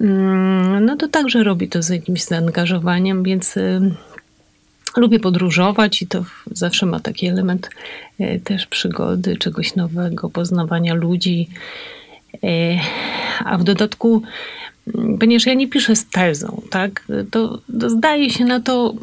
mm, 0.00 0.84
no 0.84 0.96
to 0.96 1.08
także 1.08 1.44
robi 1.44 1.68
to 1.68 1.82
z 1.82 1.88
jakimś 1.88 2.22
zaangażowaniem, 2.22 3.22
więc 3.22 3.54
Lubię 4.96 5.20
podróżować 5.20 6.02
i 6.02 6.06
to 6.06 6.24
zawsze 6.52 6.86
ma 6.86 7.00
taki 7.00 7.26
element 7.26 7.70
e, 8.18 8.40
też 8.40 8.66
przygody, 8.66 9.36
czegoś 9.36 9.76
nowego, 9.76 10.30
poznawania 10.30 10.94
ludzi. 10.94 11.48
E, 12.44 12.78
a 13.44 13.58
w 13.58 13.64
dodatku, 13.64 14.22
ponieważ 15.20 15.46
ja 15.46 15.54
nie 15.54 15.68
piszę 15.68 15.96
z 15.96 16.06
tezą, 16.06 16.62
tak, 16.70 17.04
to, 17.30 17.58
to 17.80 17.90
zdaje 17.90 18.30
się 18.30 18.44
na 18.44 18.60
to, 18.60 18.94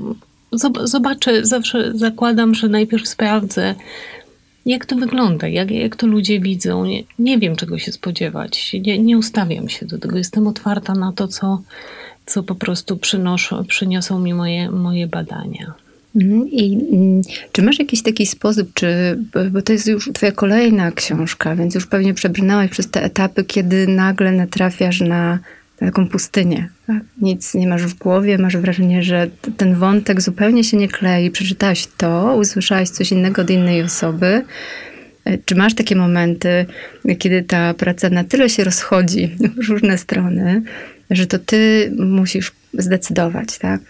zobaczę, 0.84 1.46
zawsze 1.46 1.92
zakładam, 1.96 2.56
że 2.56 2.70
najpierw 2.70 3.08
sprawdzę, 3.08 3.75
jak 4.65 4.86
to 4.86 4.96
wygląda, 4.96 5.48
jak, 5.48 5.72
jak 5.72 5.96
to 5.96 6.08
ludzie 6.08 6.39
widzą. 6.39 6.86
Nie, 6.86 7.04
nie 7.20 7.38
wiem, 7.38 7.56
czego 7.56 7.80
się 7.80 7.92
spodziewać. 7.92 8.74
Nie, 8.74 9.00
nie 9.00 9.18
ustawiam 9.18 9.70
się 9.70 9.86
do 9.86 9.98
tego. 9.98 10.18
Jestem 10.18 10.48
otwarta 10.48 10.94
na 10.94 11.12
to, 11.12 11.27
co, 11.27 11.62
co 12.25 12.44
po 12.44 12.56
prostu 12.56 12.98
przynoszą, 12.98 13.65
przyniosą 13.65 14.20
mi 14.20 14.34
moje, 14.34 14.72
moje 14.72 15.08
badania. 15.08 15.74
Mhm. 16.15 16.51
I 16.51 16.88
mm, 16.92 17.22
czy 17.51 17.62
masz 17.62 17.80
jakiś 17.80 18.04
taki 18.04 18.25
sposób, 18.25 18.74
czy, 18.74 19.20
bo 19.51 19.62
to 19.62 19.74
jest 19.74 19.88
już 19.88 20.10
twoja 20.13 20.32
kolejna 20.32 20.92
książka, 20.92 21.56
więc 21.56 21.75
już 21.75 21.88
pewnie 21.88 22.13
przebrnęłaś 22.13 22.70
przez 22.70 22.92
te 22.92 23.04
etapy, 23.04 23.44
kiedy 23.44 23.88
nagle 23.88 24.32
natrafiasz 24.32 25.01
na 25.01 25.39
taką 25.77 26.08
pustynię. 26.08 26.70
Tak? 26.88 27.03
Nic 27.22 27.53
nie 27.53 27.67
masz 27.67 27.84
w 27.84 27.94
głowie, 27.94 28.38
masz 28.38 28.58
wrażenie, 28.58 29.03
że 29.03 29.27
ten 29.58 29.75
wątek 29.75 30.22
zupełnie 30.22 30.63
się 30.63 30.77
nie 30.77 30.88
klei. 30.88 31.32
Przeczytałaś 31.32 31.88
to, 31.98 32.36
usłyszałaś 32.39 32.89
coś 32.89 33.12
innego 33.12 33.41
od 33.41 33.50
innej 33.50 33.82
osoby. 33.84 34.41
E, 35.25 35.38
czy 35.38 35.55
masz 35.55 35.74
takie 35.74 35.96
momenty, 35.96 36.65
kiedy 37.20 37.44
ta 37.44 37.74
praca 37.74 38.10
na 38.10 38.24
tyle 38.24 38.50
się 38.50 38.63
rozchodzi 38.63 39.36
w 39.63 39.70
różne 39.70 39.98
strony, 39.98 40.62
że 41.10 41.27
to 41.27 41.39
ty 41.39 41.91
musisz 41.98 42.51
zdecydować, 42.74 43.58
tak? 43.58 43.82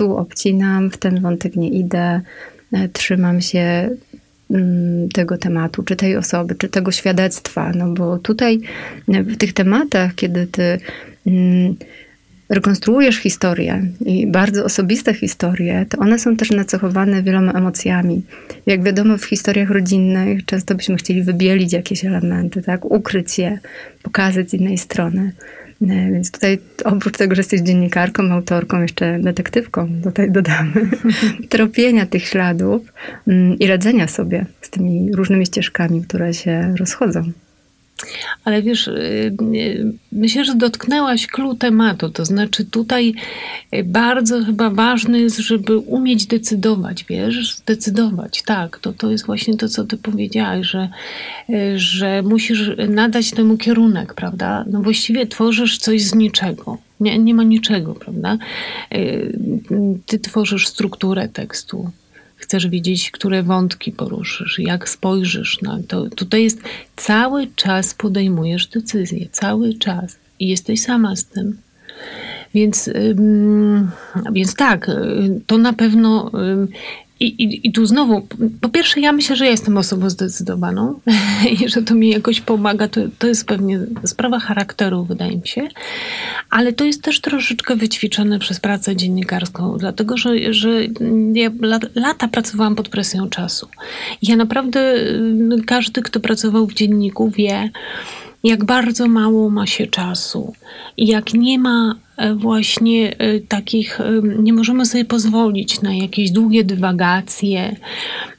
tu 0.00 0.16
obcinam, 0.16 0.90
w 0.90 0.96
ten 0.96 1.20
wątek 1.20 1.56
nie 1.56 1.68
idę, 1.68 2.20
e, 2.72 2.88
trzymam 2.88 3.40
się 3.40 3.90
mm, 4.50 5.08
tego 5.08 5.38
tematu, 5.38 5.82
czy 5.82 5.96
tej 5.96 6.16
osoby, 6.16 6.54
czy 6.54 6.68
tego 6.68 6.92
świadectwa, 6.92 7.72
no 7.74 7.88
bo 7.88 8.18
tutaj 8.18 8.60
e, 9.08 9.22
w 9.22 9.36
tych 9.36 9.52
tematach, 9.52 10.14
kiedy 10.14 10.46
ty 10.46 10.80
rekonstruujesz 12.50 13.16
historię 13.16 13.82
i 14.06 14.26
bardzo 14.26 14.64
osobiste 14.64 15.14
historie, 15.14 15.86
to 15.88 15.98
one 15.98 16.18
są 16.18 16.36
też 16.36 16.50
nacechowane 16.50 17.22
wieloma 17.22 17.52
emocjami. 17.52 18.22
Jak 18.66 18.82
wiadomo, 18.82 19.18
w 19.18 19.24
historiach 19.24 19.70
rodzinnych 19.70 20.44
często 20.44 20.74
byśmy 20.74 20.96
chcieli 20.96 21.22
wybielić 21.22 21.72
jakieś 21.72 22.04
elementy, 22.04 22.62
tak? 22.62 22.84
ukryć 22.84 23.38
je, 23.38 23.58
pokazać 24.02 24.50
z 24.50 24.54
innej 24.54 24.78
strony. 24.78 25.32
E, 25.82 25.86
więc 25.86 26.30
tutaj 26.30 26.58
oprócz 26.84 27.16
tego, 27.16 27.34
że 27.34 27.40
jesteś 27.40 27.60
dziennikarką, 27.60 28.22
autorką, 28.32 28.82
jeszcze 28.82 29.18
detektywką, 29.18 29.88
tutaj 30.02 30.30
dodamy, 30.30 30.72
tropienia 31.48 32.06
tych 32.06 32.26
śladów 32.26 32.82
mm, 33.28 33.58
i 33.58 33.66
radzenia 33.66 34.08
sobie 34.08 34.46
z 34.60 34.70
tymi 34.70 35.12
różnymi 35.12 35.46
ścieżkami, 35.46 36.02
które 36.02 36.34
się 36.34 36.74
rozchodzą. 36.78 37.32
Ale 38.44 38.62
wiesz, 38.62 38.88
y, 38.88 38.92
y, 39.54 39.92
myślę, 40.12 40.44
że 40.44 40.54
dotknęłaś 40.54 41.26
klucz 41.26 41.58
tematu. 41.58 42.10
To 42.10 42.24
znaczy, 42.24 42.64
tutaj 42.64 43.14
y, 43.74 43.84
bardzo 43.84 44.44
chyba 44.44 44.70
ważne 44.70 45.20
jest, 45.20 45.38
żeby 45.38 45.78
umieć 45.78 46.26
decydować, 46.26 47.04
wiesz, 47.04 47.56
zdecydować. 47.56 48.42
Tak, 48.42 48.78
to, 48.78 48.92
to 48.92 49.10
jest 49.10 49.26
właśnie 49.26 49.56
to, 49.56 49.68
co 49.68 49.84
ty 49.84 49.96
powiedziałaś, 49.96 50.66
że, 50.66 50.88
że 51.76 52.22
musisz 52.22 52.70
nadać 52.88 53.30
temu 53.30 53.56
kierunek, 53.56 54.14
prawda? 54.14 54.64
No 54.70 54.82
właściwie 54.82 55.26
tworzysz 55.26 55.78
coś 55.78 56.02
z 56.02 56.14
niczego. 56.14 56.78
Nie, 57.00 57.18
nie 57.18 57.34
ma 57.34 57.42
niczego, 57.42 57.94
prawda? 57.94 58.38
Ty 60.06 60.18
tworzysz 60.18 60.68
strukturę 60.68 61.28
tekstu 61.28 61.90
chcesz 62.40 62.68
wiedzieć, 62.68 63.10
które 63.10 63.42
wątki 63.42 63.92
poruszysz, 63.92 64.58
jak 64.58 64.88
spojrzysz 64.88 65.62
na 65.62 65.78
to. 65.88 66.10
Tutaj 66.10 66.42
jest 66.42 66.62
cały 66.96 67.46
czas 67.56 67.94
podejmujesz 67.94 68.66
decyzję, 68.66 69.28
cały 69.32 69.74
czas 69.74 70.18
i 70.40 70.48
jesteś 70.48 70.82
sama 70.82 71.16
z 71.16 71.24
tym. 71.24 71.56
Więc, 72.54 72.90
więc 74.32 74.54
tak, 74.54 74.88
y, 74.88 75.40
to 75.46 75.58
na 75.58 75.72
pewno 75.72 76.30
i, 77.20 77.26
i, 77.26 77.68
I 77.68 77.72
tu 77.72 77.86
znowu, 77.86 78.26
po 78.60 78.68
pierwsze, 78.68 79.00
ja 79.00 79.12
myślę, 79.12 79.36
że 79.36 79.44
ja 79.44 79.50
jestem 79.50 79.78
osobą 79.78 80.10
zdecydowaną 80.10 81.00
i 81.60 81.68
że 81.68 81.82
to 81.82 81.94
mi 81.94 82.10
jakoś 82.10 82.40
pomaga. 82.40 82.88
To, 82.88 83.00
to 83.18 83.26
jest 83.26 83.46
pewnie 83.46 83.80
sprawa 84.04 84.38
charakteru, 84.38 85.04
wydaje 85.04 85.36
mi 85.36 85.48
się, 85.48 85.68
ale 86.50 86.72
to 86.72 86.84
jest 86.84 87.02
też 87.02 87.20
troszeczkę 87.20 87.76
wyćwiczone 87.76 88.38
przez 88.38 88.60
pracę 88.60 88.96
dziennikarską, 88.96 89.76
dlatego 89.78 90.16
że, 90.16 90.52
że 90.52 90.70
ja 91.34 91.50
lata 91.94 92.28
pracowałam 92.28 92.74
pod 92.74 92.88
presją 92.88 93.28
czasu. 93.28 93.68
Ja 94.22 94.36
naprawdę, 94.36 94.94
każdy, 95.66 96.02
kto 96.02 96.20
pracował 96.20 96.66
w 96.66 96.74
dzienniku, 96.74 97.30
wie, 97.30 97.70
jak 98.44 98.64
bardzo 98.64 99.08
mało 99.08 99.50
ma 99.50 99.66
się 99.66 99.86
czasu 99.86 100.54
i 100.96 101.06
jak 101.06 101.34
nie 101.34 101.58
ma 101.58 101.94
e, 102.16 102.34
właśnie 102.34 103.18
e, 103.18 103.40
takich, 103.40 104.00
e, 104.00 104.20
nie 104.38 104.52
możemy 104.52 104.86
sobie 104.86 105.04
pozwolić 105.04 105.82
na 105.82 105.94
jakieś 105.94 106.30
długie 106.30 106.64
dywagacje. 106.64 107.76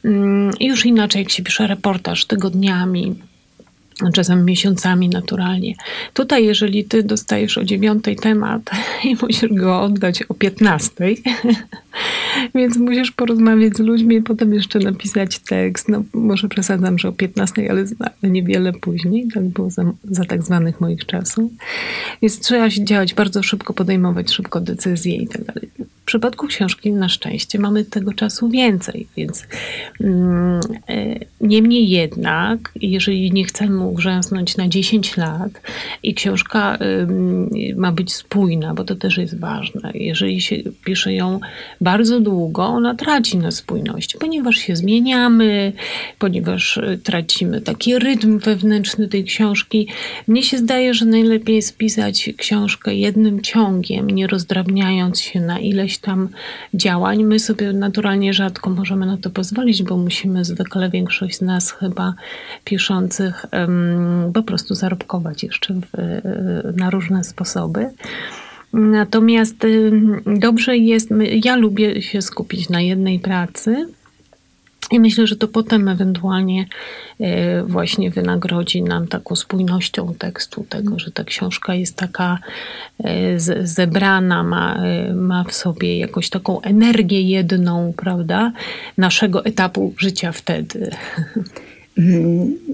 Mm, 0.05 0.51
już 0.59 0.85
inaczej, 0.85 1.21
jak 1.21 1.31
się 1.31 1.43
pisze 1.43 1.67
reportaż 1.67 2.25
tygodniami, 2.25 3.15
czasem 4.13 4.45
miesiącami 4.45 5.09
naturalnie. 5.09 5.73
Tutaj, 6.13 6.45
jeżeli 6.45 6.85
ty 6.85 7.03
dostajesz 7.03 7.57
o 7.57 7.63
dziewiątej 7.63 8.15
temat 8.15 8.61
i 9.03 9.15
musisz 9.21 9.53
go 9.53 9.81
oddać 9.81 10.23
o 10.23 10.33
piętnastej, 10.33 11.23
więc 12.55 12.77
musisz 12.77 13.11
porozmawiać 13.11 13.77
z 13.77 13.79
ludźmi 13.79 14.15
i 14.15 14.21
potem 14.21 14.53
jeszcze 14.53 14.79
napisać 14.79 15.39
tekst. 15.39 15.89
No, 15.89 16.03
może 16.13 16.47
przesadzam, 16.47 16.99
że 16.99 17.07
o 17.07 17.11
piętnastej, 17.11 17.69
ale 17.69 17.85
niewiele 18.23 18.73
później. 18.73 19.27
Tak 19.33 19.43
było 19.43 19.69
za, 19.69 19.93
za 20.03 20.25
tak 20.25 20.43
zwanych 20.43 20.81
moich 20.81 21.05
czasów. 21.05 21.51
Więc 22.21 22.39
trzeba 22.39 22.69
się 22.69 22.85
działać 22.85 23.13
bardzo 23.13 23.43
szybko, 23.43 23.73
podejmować 23.73 24.31
szybko 24.31 24.61
decyzje 24.61 25.15
i 25.15 25.27
tak 25.27 25.43
dalej. 25.43 25.69
W 26.01 26.05
przypadku 26.05 26.47
książki 26.47 26.91
na 26.91 27.09
szczęście 27.09 27.59
mamy 27.59 27.85
tego 27.85 28.13
czasu 28.13 28.49
więcej, 28.49 29.07
więc 29.17 29.47
mm, 30.01 30.59
e, 30.89 31.15
niemniej 31.41 31.89
jednak, 31.89 32.71
jeżeli 32.75 33.31
nie 33.31 33.45
chcemy 33.45 33.85
ugrzęznąć 33.85 34.57
na 34.57 34.67
10 34.67 35.17
lat 35.17 35.61
i 36.03 36.13
książka 36.13 36.77
ma 37.75 37.91
być 37.91 38.13
spójna, 38.13 38.73
bo 38.73 38.83
to 38.83 38.95
też 38.95 39.17
jest 39.17 39.39
ważne. 39.39 39.91
Jeżeli 39.93 40.41
się 40.41 40.55
pisze 40.85 41.13
ją 41.13 41.39
bardzo 41.81 42.19
długo, 42.19 42.65
ona 42.65 42.95
traci 42.95 43.37
na 43.37 43.51
spójności, 43.51 44.17
ponieważ 44.17 44.55
się 44.55 44.75
zmieniamy, 44.75 45.73
ponieważ 46.19 46.77
y, 46.77 46.99
tracimy 47.03 47.61
taki 47.61 47.99
rytm 47.99 48.39
wewnętrzny 48.39 49.07
tej 49.07 49.23
książki. 49.23 49.87
Mnie 50.27 50.43
się 50.43 50.57
zdaje, 50.57 50.93
że 50.93 51.05
najlepiej 51.05 51.55
jest 51.55 51.77
pisać 51.77 52.29
książkę 52.37 52.95
jednym 52.95 53.41
ciągiem, 53.41 54.09
nie 54.09 54.27
rozdrabniając 54.27 55.19
się 55.19 55.39
na 55.39 55.59
ileś 55.91 55.97
tam 55.97 56.29
działań. 56.73 57.23
My 57.23 57.39
sobie 57.39 57.73
naturalnie 57.73 58.33
rzadko 58.33 58.69
możemy 58.69 59.05
na 59.05 59.17
to 59.17 59.29
pozwolić, 59.29 59.83
bo 59.83 59.97
musimy 59.97 60.45
zwykle 60.45 60.89
większość 60.89 61.37
z 61.37 61.41
nas 61.41 61.71
chyba 61.71 62.13
piszących 62.63 63.45
po 64.33 64.43
prostu 64.43 64.75
zarobkować 64.75 65.43
jeszcze 65.43 65.73
w, 65.73 65.99
y, 65.99 66.73
na 66.77 66.89
różne 66.89 67.23
sposoby. 67.23 67.89
Natomiast 68.73 69.67
dobrze 70.25 70.77
jest, 70.77 71.09
ja 71.43 71.55
lubię 71.55 72.01
się 72.01 72.21
skupić 72.21 72.69
na 72.69 72.81
jednej 72.81 73.19
pracy. 73.19 73.87
I 74.91 74.99
myślę, 74.99 75.27
że 75.27 75.35
to 75.35 75.47
potem 75.47 75.87
ewentualnie 75.87 76.65
y, 77.21 77.25
właśnie 77.63 78.11
wynagrodzi 78.11 78.83
nam 78.83 79.07
taką 79.07 79.35
spójnością 79.35 80.13
tekstu, 80.19 80.65
tego, 80.69 80.99
że 80.99 81.11
ta 81.11 81.23
książka 81.23 81.75
jest 81.75 81.95
taka 81.95 82.37
y, 82.99 83.39
zebrana, 83.63 84.43
ma, 84.43 84.81
ma 85.13 85.43
w 85.43 85.53
sobie 85.53 85.97
jakąś 85.97 86.29
taką 86.29 86.61
energię 86.61 87.21
jedną, 87.21 87.93
prawda, 87.97 88.51
naszego 88.97 89.45
etapu 89.45 89.93
życia 89.97 90.31
wtedy. 90.31 90.91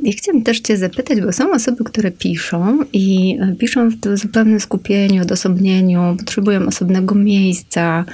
Ja 0.03 0.11
chciałam 0.11 0.41
też 0.41 0.59
Cię 0.59 0.77
zapytać, 0.77 1.21
bo 1.21 1.31
są 1.31 1.51
osoby, 1.51 1.83
które 1.83 2.11
piszą 2.11 2.79
i 2.93 3.37
e, 3.41 3.55
piszą 3.55 3.89
w 3.89 4.17
zupełnym 4.17 4.59
skupieniu, 4.59 5.21
odosobnieniu, 5.21 6.15
potrzebują 6.19 6.67
osobnego 6.67 7.15
miejsca, 7.15 8.05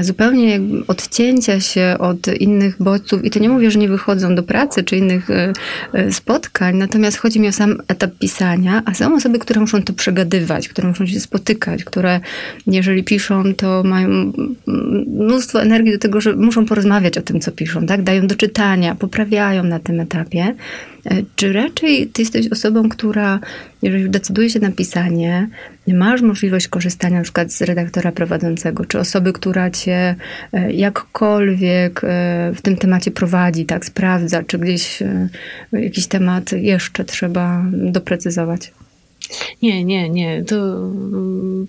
zupełnie 0.00 0.60
odcięcia 0.88 1.60
się 1.60 1.96
od 1.98 2.28
innych 2.40 2.76
bodźców. 2.82 3.24
I 3.24 3.30
to 3.30 3.38
nie 3.38 3.48
mówię, 3.48 3.70
że 3.70 3.78
nie 3.78 3.88
wychodzą 3.88 4.34
do 4.34 4.42
pracy 4.42 4.84
czy 4.84 4.96
innych 4.96 5.30
e, 5.30 5.52
e, 5.92 6.12
spotkań, 6.12 6.76
natomiast 6.76 7.16
chodzi 7.16 7.40
mi 7.40 7.48
o 7.48 7.52
sam 7.52 7.78
etap 7.88 8.10
pisania, 8.18 8.82
a 8.84 8.94
są 8.94 9.14
osoby, 9.14 9.38
które 9.38 9.60
muszą 9.60 9.82
to 9.82 9.92
przegadywać, 9.92 10.68
które 10.68 10.88
muszą 10.88 11.06
się 11.06 11.20
spotykać, 11.20 11.84
które 11.84 12.20
jeżeli 12.66 13.04
piszą, 13.04 13.54
to 13.54 13.82
mają 13.82 14.32
mnóstwo 15.06 15.62
energii 15.62 15.92
do 15.92 15.98
tego, 15.98 16.20
że 16.20 16.36
muszą 16.36 16.66
porozmawiać 16.66 17.18
o 17.18 17.22
tym, 17.22 17.40
co 17.40 17.52
piszą, 17.52 17.86
tak? 17.86 18.02
Dają 18.02 18.26
do 18.26 18.34
czytania, 18.34 18.94
poprawiają 18.94 19.64
na 19.64 19.78
tym 19.78 20.00
etapie. 20.00 20.47
E, 21.04 21.22
czy 21.36 21.52
raczej 21.52 22.06
ty 22.08 22.22
jesteś 22.22 22.48
osobą, 22.48 22.88
która, 22.88 23.40
jeżeli 23.82 24.10
decyduje 24.10 24.50
się 24.50 24.60
na 24.60 24.72
pisanie, 24.72 25.48
masz 25.86 26.22
możliwość 26.22 26.68
korzystania 26.68 27.16
na 27.16 27.22
przykład 27.22 27.52
z 27.52 27.62
redaktora 27.62 28.12
prowadzącego, 28.12 28.84
czy 28.84 28.98
osoby, 28.98 29.32
która 29.32 29.70
cię 29.70 30.14
e, 30.52 30.72
jakkolwiek 30.72 32.00
e, 32.04 32.52
w 32.54 32.62
tym 32.62 32.76
temacie 32.76 33.10
prowadzi, 33.10 33.66
tak, 33.66 33.84
sprawdza, 33.84 34.42
czy 34.42 34.58
gdzieś 34.58 35.02
jakiś 35.72 36.06
temat 36.06 36.52
jeszcze 36.52 37.04
trzeba 37.04 37.64
doprecyzować? 37.72 38.72
Nie, 39.62 39.84
nie, 39.84 40.08
nie. 40.08 40.44
To 40.44 40.90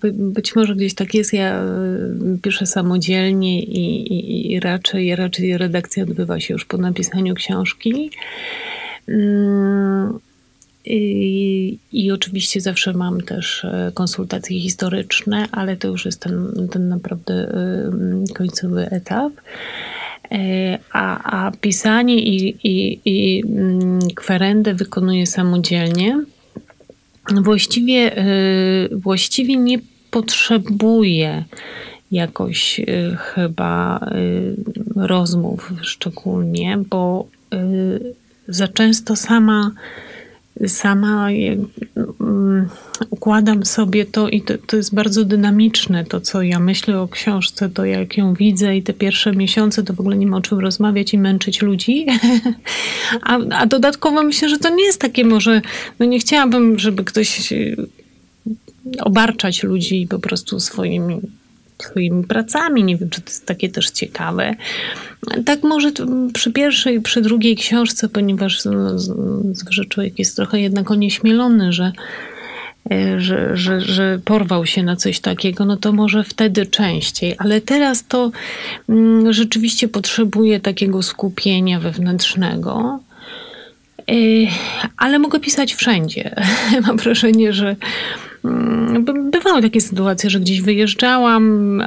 by, 0.02 0.12
być 0.12 0.56
może 0.56 0.76
gdzieś 0.76 0.94
tak 0.94 1.14
jest. 1.14 1.34
Ja 1.34 1.64
piszę 2.42 2.66
samodzielnie 2.66 3.64
i, 3.64 4.14
i, 4.14 4.52
i 4.52 4.60
raczej, 4.60 5.16
raczej 5.16 5.58
redakcja 5.58 6.04
odbywa 6.04 6.40
się 6.40 6.54
już 6.54 6.66
po 6.66 6.78
napisaniu 6.78 7.36
książki. 7.36 8.12
Mm, 9.08 10.20
I, 10.86 11.78
I, 11.92 12.12
oczywiście 12.12 12.62
zawsze 12.62 12.94
mam 12.94 13.22
też 13.22 13.66
e, 13.66 13.92
konsultacje 13.94 14.60
historyczne, 14.60 15.48
ale 15.52 15.78
to 15.78 15.88
już 15.88 16.06
jest 16.06 16.22
ten, 16.22 16.68
ten 16.72 16.90
naprawdę 16.90 17.34
e, 17.34 18.34
końcowy 18.34 18.90
etap. 18.92 19.34
E, 20.32 20.80
a, 20.92 21.46
a 21.48 21.52
pisanie 21.52 22.16
i, 22.16 22.56
i, 22.64 23.00
i 23.06 23.44
mm, 23.46 24.00
kwerendę 24.16 24.74
wykonuję 24.74 25.28
samodzielnie. 25.28 26.24
Właściwie, 27.36 28.12
właściwie 28.92 29.58
nie 29.58 29.80
potrzebuję 30.12 31.44
jakoś 32.12 32.82
chyba 33.18 34.00
rozmów 34.96 35.74
szczególnie, 35.82 36.78
bo 36.90 37.28
za 38.48 38.68
często 38.68 39.16
sama, 39.16 39.72
sama 40.68 41.30
um, 42.20 42.70
układam 43.10 43.66
sobie 43.66 44.06
to 44.06 44.30
i 44.30 44.42
to, 44.42 44.54
to 44.58 44.78
jest 44.78 44.96
bardzo 44.96 45.26
dynamiczne, 45.26 46.06
to 46.06 46.22
co 46.22 46.42
ja 46.42 46.60
myślę 46.60 47.02
o 47.02 47.08
książce, 47.08 47.70
to 47.70 47.86
jak 47.86 48.18
ją 48.18 48.34
widzę 48.34 48.78
i 48.78 48.84
te 48.84 48.94
pierwsze 48.94 49.32
miesiące 49.32 49.84
to 49.84 49.94
w 49.94 50.00
ogóle 50.00 50.18
nie 50.18 50.28
ma 50.28 50.38
o 50.38 50.42
czym 50.42 50.60
rozmawiać 50.60 51.14
i 51.14 51.18
męczyć 51.18 51.62
ludzi. 51.62 52.06
a, 53.22 53.40
a 53.52 53.66
dodatkowo 53.66 54.24
myślę, 54.24 54.50
że 54.50 54.58
to 54.58 54.76
nie 54.76 54.84
jest 54.84 55.02
takie 55.02 55.26
może, 55.26 55.62
no 56.00 56.06
nie 56.06 56.20
chciałabym, 56.20 56.80
żeby 56.80 57.04
ktoś 57.04 57.54
obarczać 59.00 59.64
ludzi 59.64 60.08
po 60.10 60.20
prostu 60.20 60.60
swoimi 60.60 61.22
swoimi 61.84 62.24
pracami. 62.24 62.84
Nie 62.84 62.98
wiem, 62.98 63.10
czy 63.10 63.22
to 63.22 63.30
jest 63.30 63.46
takie 63.46 63.70
też 63.70 63.90
ciekawe. 63.90 64.56
Tak 65.46 65.64
może 65.64 65.92
przy 66.34 66.52
pierwszej, 66.52 67.02
przy 67.02 67.22
drugiej 67.22 67.56
książce, 67.56 68.10
ponieważ 68.10 68.62
zwykle 69.52 69.86
człowiek 69.90 70.20
jest 70.20 70.36
trochę 70.36 70.60
jednak 70.60 70.92
onieśmielony, 70.92 71.74
że 71.74 71.92
e, 72.92 73.20
że, 73.20 73.58
że, 73.58 73.82
że 73.82 74.20
porwał 74.26 74.66
się 74.66 74.84
na 74.84 74.96
coś 74.96 75.20
takiego, 75.20 75.66
no 75.66 75.78
to 75.78 75.92
może 75.92 76.24
wtedy 76.24 76.66
częściej, 76.66 77.36
ale 77.38 77.62
teraz 77.62 78.08
to 78.08 78.32
mm, 78.90 79.34
rzeczywiście 79.34 79.88
potrzebuje 79.88 80.60
takiego 80.60 81.04
skupienia 81.04 81.80
wewnętrznego. 81.80 83.00
E, 84.10 84.14
ale 84.98 85.20
mogę 85.20 85.40
pisać 85.40 85.74
wszędzie. 85.74 86.36
Mam 86.88 86.98
wrażenie, 86.98 87.54
że 87.54 87.76
Mm, 88.46 89.06
bywały 89.32 89.62
takie 89.62 89.82
sytuacje, 89.82 90.30
że 90.30 90.40
gdzieś 90.40 90.62
wyjeżdżałam, 90.62 91.82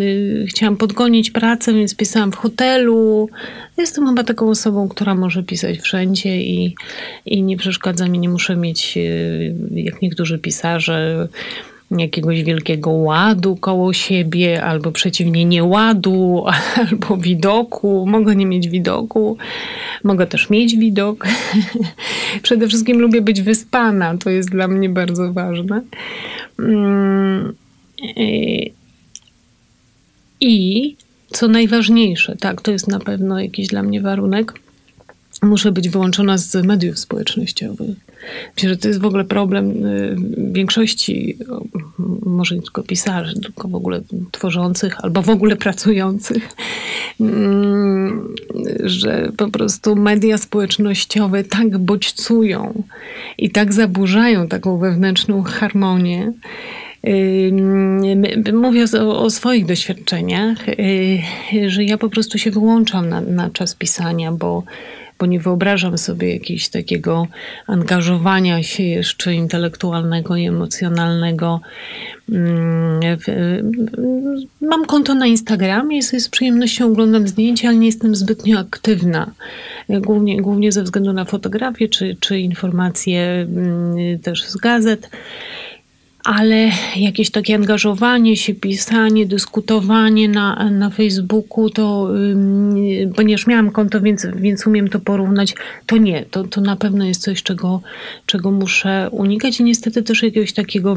y, 0.00 0.46
chciałam 0.48 0.76
podgonić 0.76 1.30
pracę, 1.30 1.72
więc 1.72 1.94
pisałam 1.96 2.32
w 2.32 2.36
hotelu. 2.36 3.28
Jestem 3.76 4.06
chyba 4.06 4.24
taką 4.24 4.50
osobą, 4.50 4.88
która 4.88 5.14
może 5.14 5.42
pisać 5.42 5.78
wszędzie 5.78 6.42
i, 6.42 6.74
i 7.26 7.42
nie 7.42 7.56
przeszkadza 7.56 8.08
mi, 8.08 8.18
nie 8.18 8.28
muszę 8.28 8.56
mieć, 8.56 8.96
y, 8.96 9.54
jak 9.70 10.02
niektórzy 10.02 10.38
pisarze, 10.38 11.28
jakiegoś 11.90 12.42
wielkiego 12.42 12.90
ładu 12.90 13.56
koło 13.56 13.92
siebie, 13.92 14.64
albo 14.64 14.92
przeciwnie 14.92 15.44
nieładu, 15.44 16.44
albo 16.90 17.16
widoku. 17.16 18.06
Mogę 18.06 18.36
nie 18.36 18.46
mieć 18.46 18.68
widoku, 18.68 19.36
mogę 20.04 20.26
też 20.26 20.50
mieć 20.50 20.76
widok. 20.76 21.26
Przede 22.42 22.68
wszystkim 22.68 23.00
lubię 23.00 23.20
być 23.20 23.42
wyspana, 23.42 24.18
to 24.18 24.30
jest 24.30 24.50
dla 24.50 24.68
mnie 24.68 24.88
bardzo 24.88 25.32
ważne. 25.32 25.82
Mm, 26.58 27.54
I 30.40 30.96
co 31.30 31.48
najważniejsze, 31.48 32.36
tak, 32.36 32.62
to 32.62 32.70
jest 32.70 32.88
na 32.88 33.00
pewno 33.00 33.40
jakiś 33.40 33.66
dla 33.66 33.82
mnie 33.82 34.00
warunek, 34.00 34.54
muszę 35.42 35.72
być 35.72 35.88
wyłączona 35.88 36.38
z 36.38 36.66
mediów 36.66 36.98
społecznościowych. 36.98 37.96
Myślę, 38.56 38.70
że 38.70 38.76
to 38.76 38.88
jest 38.88 39.00
w 39.00 39.04
ogóle 39.04 39.24
problem 39.24 39.86
y, 39.86 40.16
większości, 40.52 41.38
może 42.26 42.56
nie 42.56 42.62
tylko 42.62 42.82
pisarzy, 42.82 43.40
tylko 43.40 43.68
w 43.68 43.74
ogóle 43.74 44.00
tworzących 44.30 45.04
albo 45.04 45.22
w 45.22 45.28
ogóle 45.28 45.56
pracujących, 45.56 46.48
mm, 47.20 48.34
że 48.84 49.32
po 49.36 49.48
prostu 49.48 49.96
media 49.96 50.38
społecznościowe 50.38 51.44
tak 51.44 51.78
bodźcują 51.78 52.82
i 53.38 53.50
tak 53.50 53.72
zaburzają 53.72 54.48
taką 54.48 54.78
wewnętrzną 54.78 55.42
harmonię. 55.42 56.32
Y, 57.06 58.52
mówię 58.52 58.84
o, 59.00 59.22
o, 59.22 59.30
swoich 59.30 59.66
doświadczeniach, 59.66 60.68
y, 60.68 61.20
że 61.66 61.84
ja 61.84 61.98
po 61.98 62.10
prostu 62.10 62.38
się 62.38 62.50
wyłączam 62.50 63.08
na, 63.08 63.20
na 63.20 63.50
czas 63.50 63.74
pisania, 63.74 64.32
bo 64.32 64.62
bo 65.18 65.26
nie 65.26 65.40
wyobrażam 65.40 65.98
sobie 65.98 66.32
jakiegoś 66.32 66.68
takiego 66.68 67.26
angażowania 67.66 68.62
się 68.62 68.82
jeszcze 68.82 69.34
intelektualnego 69.34 70.36
i 70.36 70.46
emocjonalnego. 70.46 71.60
Mm, 72.28 73.00
mam 74.60 74.86
konto 74.86 75.14
na 75.14 75.26
Instagramie 75.26 75.98
i 75.98 76.02
sobie 76.02 76.20
z 76.20 76.28
przyjemnością 76.28 76.86
oglądam 76.86 77.28
zdjęcia, 77.28 77.68
ale 77.68 77.78
nie 77.78 77.86
jestem 77.86 78.14
zbytnio 78.14 78.58
aktywna. 78.58 79.30
Głównie, 79.88 80.42
głównie 80.42 80.72
ze 80.72 80.82
względu 80.82 81.12
na 81.12 81.24
fotografię 81.24 81.88
czy, 81.88 82.16
czy 82.20 82.38
informacje 82.38 83.20
mm, 83.22 84.18
też 84.18 84.44
z 84.44 84.56
gazet 84.56 85.10
ale 86.24 86.70
jakieś 86.96 87.30
takie 87.30 87.54
angażowanie 87.54 88.36
się, 88.36 88.54
pisanie, 88.54 89.26
dyskutowanie 89.26 90.28
na, 90.28 90.70
na 90.70 90.90
Facebooku, 90.90 91.70
to 91.70 92.08
ponieważ 93.16 93.46
miałam 93.46 93.70
konto, 93.70 94.00
więc, 94.00 94.26
więc 94.36 94.66
umiem 94.66 94.88
to 94.88 95.00
porównać, 95.00 95.54
to 95.86 95.96
nie, 95.96 96.24
to, 96.30 96.44
to 96.44 96.60
na 96.60 96.76
pewno 96.76 97.04
jest 97.04 97.22
coś, 97.22 97.42
czego, 97.42 97.80
czego 98.26 98.50
muszę 98.50 99.08
unikać. 99.10 99.60
I 99.60 99.64
niestety 99.64 100.02
też 100.02 100.22
jakiegoś 100.22 100.52
takiego 100.52 100.96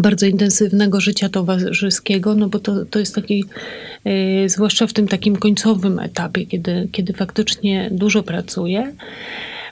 bardzo 0.00 0.26
intensywnego 0.26 1.00
życia 1.00 1.28
towarzyskiego, 1.28 2.34
no 2.34 2.48
bo 2.48 2.58
to, 2.58 2.84
to 2.84 2.98
jest 2.98 3.14
taki, 3.14 3.44
yy, 4.04 4.48
zwłaszcza 4.48 4.86
w 4.86 4.92
tym 4.92 5.08
takim 5.08 5.36
końcowym 5.36 5.98
etapie, 5.98 6.46
kiedy, 6.46 6.88
kiedy 6.92 7.12
faktycznie 7.12 7.88
dużo 7.92 8.22
pracuję, 8.22 8.92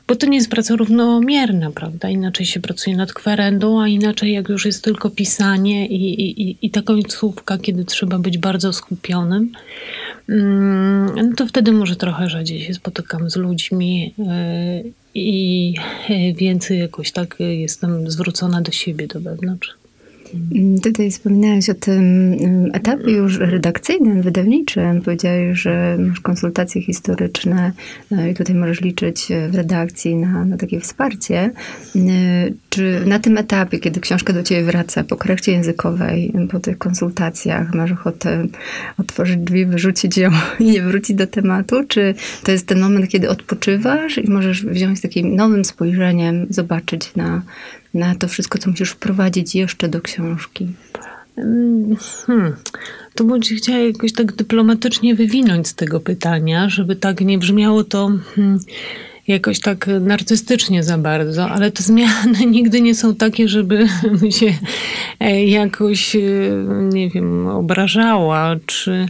bo 0.09 0.17
to 0.17 0.27
nie 0.27 0.37
jest 0.37 0.51
praca 0.51 0.77
równomierna, 0.77 1.71
prawda? 1.71 2.09
Inaczej 2.09 2.47
się 2.47 2.61
pracuje 2.61 2.97
nad 2.97 3.13
kwerendą, 3.13 3.81
a 3.81 3.89
inaczej 3.89 4.33
jak 4.33 4.49
już 4.49 4.67
jest 4.67 4.85
tylko 4.85 5.11
pisanie 5.11 5.87
i, 5.87 6.23
i, 6.23 6.57
i 6.63 6.71
ta 6.71 6.83
końcówka, 6.83 7.59
kiedy 7.59 7.85
trzeba 7.85 8.19
być 8.19 8.39
bardzo 8.39 8.73
skupionym, 8.73 9.53
mm, 10.29 11.29
no 11.29 11.37
to 11.37 11.47
wtedy 11.47 11.73
może 11.73 11.97
trochę 11.97 12.29
rzadziej 12.29 12.61
się 12.61 12.75
spotykam 12.75 13.31
z 13.31 13.37
ludźmi 13.37 14.15
e, 14.29 14.83
i 15.15 15.75
więcej 16.35 16.79
jakoś 16.79 17.13
tak 17.13 17.37
jestem 17.41 18.11
zwrócona 18.11 18.61
do 18.61 18.73
siebie, 18.73 19.07
do 19.07 19.21
wewnątrz. 19.21 19.75
Mm, 20.55 20.81
tutaj 20.81 21.11
wspominałeś 21.11 21.71
o 21.71 21.75
tym 21.75 22.33
mm, 22.33 22.71
etapie 22.73 23.11
już 23.11 23.39
redakcyjnym, 23.39 24.23
wydawniczym. 24.23 25.03
Powiedziałeś, 25.03 25.59
że 25.59 25.97
masz 25.99 26.21
konsultacje 26.21 26.83
historyczne 26.83 27.73
no 28.11 28.27
i 28.27 28.35
tutaj 28.35 28.57
możesz 28.57 28.81
liczyć 28.81 29.29
w 29.51 29.55
redakcji 29.55 30.17
na, 30.17 30.45
na 30.45 30.57
takie 30.57 30.81
wsparcie. 30.81 31.51
Mm, 31.97 32.55
czy 32.69 33.03
na 33.07 33.19
tym 33.19 33.39
etapie, 33.39 33.79
kiedy 33.79 34.01
książka 34.01 34.33
do 34.33 34.43
ciebie 34.43 34.65
wraca 34.65 35.05
po 35.05 35.17
korekcie 35.17 35.53
językowej, 35.53 36.33
po 36.51 36.61
tych 36.61 36.79
konsultacjach, 36.79 37.75
masz 37.75 37.93
ochotę 37.93 38.47
otworzyć 38.99 39.37
drzwi, 39.37 39.67
wyrzucić 39.67 40.17
ją 40.19 40.31
i 40.61 40.65
nie 40.65 40.83
wrócić 40.83 41.17
do 41.17 41.27
tematu? 41.27 41.85
Czy 41.89 42.15
to 42.45 42.53
jest 42.53 42.67
ten 42.67 42.81
moment, 42.81 43.09
kiedy 43.09 43.29
odpoczywasz 43.29 44.19
i 44.19 44.31
możesz 44.31 44.67
wziąć 44.67 45.01
takim 45.01 45.37
nowym 45.37 45.65
spojrzeniem, 45.65 46.47
zobaczyć 46.51 47.15
na, 47.17 47.43
na 47.97 48.15
to 48.15 48.29
wszystko, 48.29 48.59
co 48.59 48.71
musisz 48.71 48.91
wprowadzić 48.91 49.55
jeszcze 49.55 49.89
do 49.89 50.01
książki? 50.01 50.69
Hmm. 52.27 52.57
To 53.15 53.25
bym 53.25 53.41
chciała 53.41 53.79
jakoś 53.79 54.13
tak 54.13 54.33
dyplomatycznie 54.33 55.15
wywinąć 55.15 55.69
z 55.69 55.75
tego 55.75 56.01
pytania, 56.01 56.69
żeby 56.69 56.97
tak 56.97 57.21
nie 57.21 57.39
brzmiało 57.39 57.85
to 57.85 58.13
hmm, 58.35 58.59
jakoś 59.29 59.61
tak 59.61 59.87
narcystycznie 60.01 60.83
za 60.83 60.99
bardzo, 60.99 61.49
ale 61.49 61.71
te 61.71 61.83
zmiany 61.83 62.47
nigdy 62.57 62.81
nie 62.81 62.95
są 62.95 63.15
takie, 63.15 63.49
żeby 63.49 63.87
się 64.39 64.55
e, 65.21 65.45
jakoś, 65.45 66.17
e, 66.17 66.21
nie 66.93 67.11
wiem, 67.11 67.47
obrażała, 67.47 68.57
czy 68.67 69.07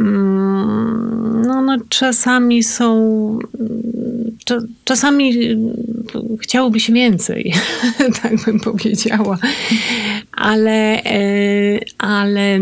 mm, 0.00 1.42
no, 1.46 1.62
no 1.62 1.76
czasami 1.88 2.62
są 2.62 3.38
czasami 4.84 5.56
chciałoby 6.40 6.80
się 6.80 6.92
więcej, 6.92 7.52
tak 8.22 8.36
bym 8.44 8.60
powiedziała, 8.60 9.38
ale, 10.32 11.04
e, 11.04 11.80
ale 11.98 12.60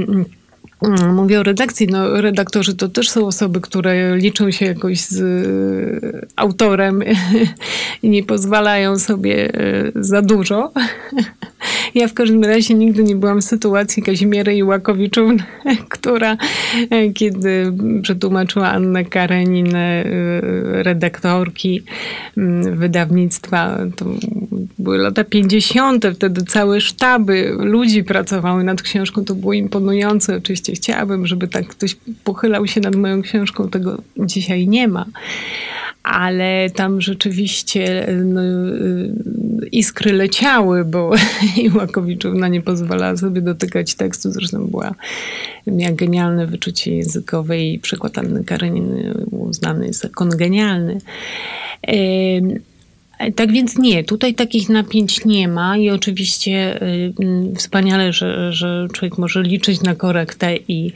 Mm, 0.83 1.14
mówię 1.14 1.40
o 1.40 1.42
redakcji. 1.42 1.87
No, 1.87 2.20
redaktorzy 2.20 2.74
to 2.74 2.88
też 2.88 3.11
są 3.11 3.26
osoby, 3.26 3.61
które 3.61 4.16
liczą 4.16 4.50
się 4.50 4.66
jakoś 4.66 5.00
z 5.00 5.20
y, 5.20 6.26
autorem 6.37 7.02
i 8.02 8.09
nie 8.09 8.22
pozwalają 8.22 8.98
sobie 8.98 9.61
y, 9.61 9.92
za 9.94 10.22
dużo. 10.22 10.72
Ja 11.94 12.09
w 12.09 12.14
każdym 12.14 12.44
razie 12.44 12.75
nigdy 12.75 13.03
nie 13.05 13.16
byłam 13.16 13.40
w 13.40 13.44
sytuacji 13.44 14.03
Kazimiery 14.03 14.57
Iłakowiczów, 14.57 15.33
która 15.88 16.37
e, 16.90 17.11
kiedy 17.11 17.72
przetłumaczyła 18.03 18.70
Annę 18.70 19.05
Karenin, 19.05 19.77
e, 19.77 20.05
redaktorki 20.83 21.83
mm, 22.37 22.77
wydawnictwa, 22.77 23.79
to 23.96 24.07
były 24.79 24.98
lata 24.98 25.25
50., 25.25 26.07
wtedy 26.14 26.44
całe 26.44 26.81
sztaby 26.81 27.57
ludzi 27.59 28.05
pracowały 28.05 28.64
nad 28.64 28.83
książką, 28.83 29.25
to 29.25 29.35
było 29.35 29.53
imponujące. 29.53 30.37
Oczywiście 30.37 30.72
chciałabym, 30.72 31.27
żeby 31.27 31.48
tak 31.48 31.66
ktoś 31.66 31.96
pochylał 32.25 32.66
się 32.66 32.81
nad 32.81 32.96
moją 32.96 33.22
książką, 33.22 33.68
tego 33.68 34.03
dzisiaj 34.16 34.68
nie 34.68 34.88
ma 34.88 35.07
ale 36.03 36.71
tam 36.71 37.01
rzeczywiście 37.01 38.07
no, 38.25 38.43
y, 38.43 39.15
iskry 39.73 40.12
leciały, 40.12 40.85
bo 40.85 41.11
Iłakowiczówna 41.57 42.49
nie 42.49 42.62
pozwalała 42.62 43.17
sobie 43.17 43.41
dotykać 43.41 43.95
tekstu. 43.95 44.31
Zresztą 44.33 44.67
była, 44.67 44.95
miała 45.67 45.95
genialne 45.95 46.47
wyczucie 46.47 46.97
językowe 46.97 47.61
i 47.61 47.79
przykład 47.79 48.19
Anny 48.19 48.45
Kareniny 48.45 49.15
uznany 49.31 49.87
jest 49.87 50.01
za 50.01 50.09
kongenialny. 50.09 50.99
Tak 53.30 53.52
więc 53.52 53.78
nie, 53.78 54.04
tutaj 54.04 54.35
takich 54.35 54.68
napięć 54.68 55.24
nie 55.24 55.48
ma 55.48 55.76
i 55.78 55.90
oczywiście 55.90 56.82
y, 56.82 57.12
mm, 57.20 57.56
wspaniale, 57.56 58.12
że, 58.12 58.52
że 58.52 58.88
człowiek 58.92 59.18
może 59.18 59.42
liczyć 59.42 59.82
na 59.82 59.94
korektę 59.94 60.56
i, 60.68 60.92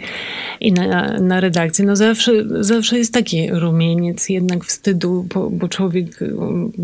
i 0.60 0.72
na, 0.72 1.18
na 1.20 1.40
redakcję. 1.40 1.84
No 1.84 1.96
zawsze, 1.96 2.32
zawsze 2.60 2.98
jest 2.98 3.14
taki 3.14 3.50
rumieniec 3.50 4.28
jednak 4.28 4.64
wstydu, 4.64 5.26
bo, 5.34 5.50
bo 5.50 5.68
człowiek 5.68 6.22
y, 6.22 6.34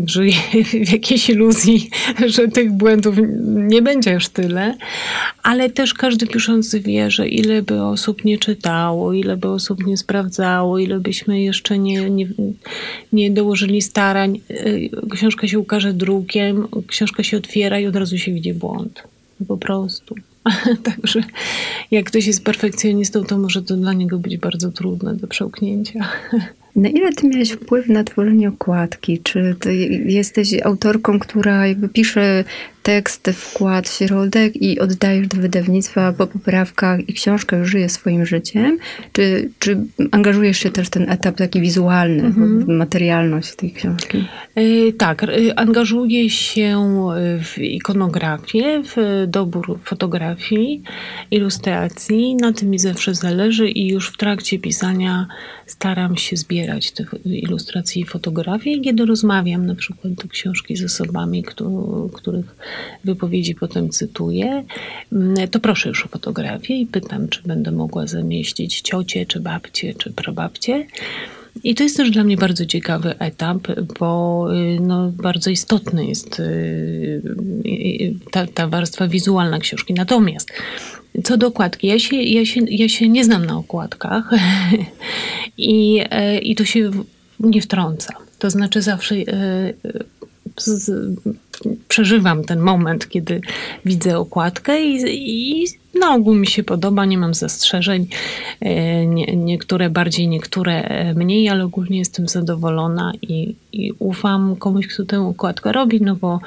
żyje 0.05 0.33
w 0.85 0.91
jakiejś 0.91 1.29
iluzji, 1.29 1.89
że 2.25 2.47
tych 2.47 2.71
błędów 2.71 3.15
nie 3.45 3.81
będzie 3.81 4.15
aż 4.15 4.29
tyle, 4.29 4.77
ale 5.43 5.69
też 5.69 5.93
każdy 5.93 6.27
piszący 6.27 6.79
wie, 6.79 7.11
że 7.11 7.27
ile 7.27 7.61
by 7.61 7.81
osób 7.81 8.25
nie 8.25 8.37
czytało, 8.37 9.13
ile 9.13 9.37
by 9.37 9.47
osób 9.47 9.85
nie 9.85 9.97
sprawdzało, 9.97 10.79
ile 10.79 10.99
byśmy 10.99 11.41
jeszcze 11.41 11.79
nie, 11.79 12.09
nie, 12.09 12.27
nie 13.13 13.31
dołożyli 13.31 13.81
starań. 13.81 14.39
Y, 14.51 14.89
książka 15.33 15.47
się 15.47 15.59
ukaże 15.59 15.93
drukiem, 15.93 16.67
książka 16.87 17.23
się 17.23 17.37
otwiera 17.37 17.79
i 17.79 17.85
od 17.85 17.95
razu 17.95 18.17
się 18.17 18.33
widzi 18.33 18.53
błąd. 18.53 19.03
Po 19.47 19.57
prostu. 19.57 20.15
Także 20.83 21.23
jak 21.91 22.05
ktoś 22.05 22.27
jest 22.27 22.43
perfekcjonistą, 22.43 23.23
to 23.23 23.37
może 23.37 23.61
to 23.61 23.75
dla 23.75 23.93
niego 23.93 24.19
być 24.19 24.37
bardzo 24.37 24.71
trudne 24.71 25.15
do 25.15 25.27
przełknięcia. 25.27 25.99
Na 26.75 26.89
ile 26.89 27.13
ty 27.13 27.27
miałeś 27.27 27.51
wpływ 27.51 27.89
na 27.89 28.03
tworzenie 28.03 28.49
okładki? 28.49 29.19
Czy 29.23 29.55
ty 29.59 29.75
jesteś 30.05 30.53
autorką, 30.63 31.19
która 31.19 31.67
jakby 31.67 31.89
pisze 31.89 32.43
tekst, 32.83 33.29
wkład, 33.35 33.89
środek 33.89 34.61
i 34.61 34.79
oddajesz 34.79 35.27
do 35.27 35.37
wydawnictwa 35.37 36.13
po 36.13 36.27
poprawkach 36.27 37.09
i 37.09 37.13
książka 37.13 37.57
już 37.57 37.69
żyje 37.69 37.89
swoim 37.89 38.25
życiem? 38.25 38.77
Czy, 39.11 39.49
czy 39.59 39.77
angażujesz 40.11 40.57
się 40.57 40.71
też 40.71 40.87
w 40.87 40.89
ten 40.89 41.09
etap 41.09 41.35
taki 41.35 41.61
wizualny, 41.61 42.23
mhm. 42.23 42.77
materialność 42.77 43.55
tej 43.55 43.71
książki? 43.71 44.25
Yy, 44.55 44.93
tak, 44.93 45.21
yy, 45.21 45.55
angażuję 45.55 46.29
się 46.29 46.83
w 47.43 47.57
ikonografię, 47.57 48.83
w 48.85 49.25
dobór 49.27 49.79
fotografii, 49.83 50.83
ilustracji. 51.31 52.35
Na 52.35 52.53
tym 52.53 52.69
mi 52.69 52.79
zawsze 52.79 53.15
zależy 53.15 53.69
i 53.69 53.87
już 53.87 54.09
w 54.09 54.17
trakcie 54.17 54.59
pisania 54.59 55.27
staram 55.65 56.17
się 56.17 56.37
zbierać 56.37 56.91
te 56.91 57.05
ilustracje 57.25 58.01
i 58.01 58.05
fotografie, 58.05 58.79
kiedy 58.79 59.05
rozmawiam 59.05 59.65
na 59.65 59.75
przykład 59.75 60.13
do 60.13 60.27
książki 60.27 60.75
z 60.75 60.83
osobami, 60.83 61.43
których 62.13 62.55
wypowiedzi 63.03 63.55
potem 63.55 63.89
cytuję, 63.89 64.63
mm, 65.11 65.47
to 65.47 65.59
proszę 65.59 65.89
już 65.89 66.05
o 66.05 66.07
fotografię 66.07 66.75
i 66.75 66.85
pytam, 66.85 67.29
czy 67.29 67.41
będę 67.45 67.71
mogła 67.71 68.07
zamieścić 68.07 68.81
ciocie, 68.81 69.25
czy 69.25 69.39
babcie, 69.39 69.93
czy 69.93 70.11
prababcie. 70.11 70.87
I 71.63 71.75
to 71.75 71.83
jest 71.83 71.97
też 71.97 72.11
dla 72.11 72.23
mnie 72.23 72.37
bardzo 72.37 72.65
ciekawy 72.65 73.19
etap, 73.19 73.67
bo 73.99 74.47
y, 74.53 74.79
no, 74.79 75.11
bardzo 75.11 75.49
istotny 75.49 76.05
jest 76.05 76.39
y, 76.39 76.43
y, 77.65 78.15
ta, 78.31 78.47
ta 78.47 78.67
warstwa 78.67 79.07
wizualna 79.07 79.59
książki. 79.59 79.93
Natomiast 79.93 80.49
co 81.23 81.37
do 81.37 81.47
okładki, 81.47 81.87
ja 81.87 81.99
się, 81.99 82.15
ja 82.15 82.45
się, 82.45 82.61
ja 82.69 82.89
się 82.89 83.09
nie 83.09 83.23
znam 83.23 83.45
na 83.45 83.57
okładkach 83.57 84.29
i, 85.57 86.03
e, 86.09 86.39
i 86.39 86.55
to 86.55 86.65
się 86.65 86.91
nie 87.39 87.61
wtrąca. 87.61 88.13
To 88.39 88.49
znaczy 88.49 88.81
zawsze 88.81 89.15
z, 90.57 90.91
przeżywam 91.87 92.43
ten 92.43 92.59
moment, 92.59 93.09
kiedy 93.09 93.41
widzę 93.85 94.17
okładkę 94.19 94.83
i, 94.83 95.61
i 95.61 95.67
na 95.99 96.15
ogół 96.15 96.35
mi 96.35 96.47
się 96.47 96.63
podoba, 96.63 97.05
nie 97.05 97.17
mam 97.17 97.33
zastrzeżeń. 97.33 98.07
E, 98.61 99.05
nie, 99.05 99.25
niektóre 99.25 99.89
bardziej, 99.89 100.27
niektóre 100.27 101.13
mniej, 101.15 101.49
ale 101.49 101.65
ogólnie 101.65 101.97
jestem 101.97 102.27
zadowolona 102.27 103.13
i, 103.21 103.55
i 103.73 103.91
ufam 103.99 104.55
komuś, 104.55 104.87
kto 104.87 105.05
tę 105.05 105.21
okładkę 105.21 105.71
robi, 105.71 106.01
no 106.01 106.15
bo 106.15 106.39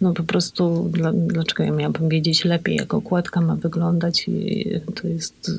no 0.00 0.12
po 0.12 0.22
prostu 0.22 0.88
dla, 0.92 1.12
dlaczego 1.12 1.62
ja 1.62 1.70
miałabym 1.70 2.08
wiedzieć 2.08 2.44
lepiej, 2.44 2.76
jak 2.76 2.94
okładka 2.94 3.40
ma 3.40 3.56
wyglądać. 3.56 4.28
I 4.28 4.70
to 4.94 5.08
jest 5.08 5.50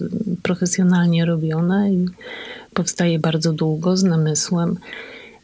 profesjonalnie 0.43 1.25
robione 1.25 1.93
i 1.93 2.05
powstaje 2.73 3.19
bardzo 3.19 3.53
długo 3.53 3.97
z 3.97 4.03
namysłem. 4.03 4.77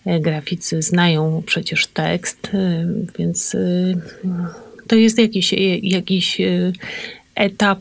E, 0.06 0.20
graficy 0.20 0.82
znają 0.82 1.44
przecież 1.46 1.88
tekst, 1.88 2.50
e, 2.54 2.86
więc 3.20 3.56
e, 3.56 3.60
to 4.88 4.96
jest 4.96 5.20
jakiś, 5.20 5.54
jakiś 5.84 6.42
etap 7.36 7.80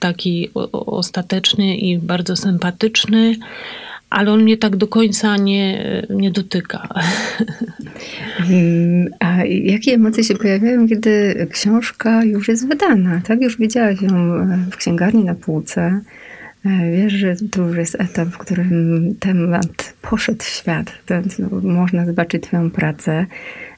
taki 0.00 0.50
ostateczny 0.72 1.76
i 1.76 1.98
bardzo 1.98 2.36
sympatyczny, 2.36 3.36
ale 4.10 4.32
on 4.32 4.42
mnie 4.42 4.56
tak 4.56 4.76
do 4.76 4.86
końca 4.86 5.36
nie, 5.36 5.84
nie 6.10 6.30
dotyka. 6.30 6.88
Hmm, 8.36 9.08
a 9.20 9.44
jakie 9.44 9.94
emocje 9.94 10.24
się 10.24 10.34
pojawiają, 10.34 10.88
kiedy 10.88 11.46
książka 11.50 12.24
już 12.24 12.48
jest 12.48 12.68
wydana? 12.68 13.20
Tak, 13.24 13.42
już 13.42 13.58
widziałaś 13.58 14.02
ją 14.02 14.10
w 14.70 14.76
księgarni 14.76 15.24
na 15.24 15.34
półce. 15.34 16.00
E, 16.66 16.90
wiesz, 16.90 17.12
że 17.12 17.36
to 17.50 17.66
już 17.66 17.76
jest 17.76 17.96
etap, 18.00 18.28
w 18.28 18.38
którym 18.38 19.14
temat 19.20 19.94
poszedł 20.02 20.44
w 20.44 20.48
świat, 20.48 20.92
no, 21.38 21.48
można 21.62 22.06
zobaczyć 22.06 22.42
Twoją 22.42 22.70
pracę. 22.70 23.26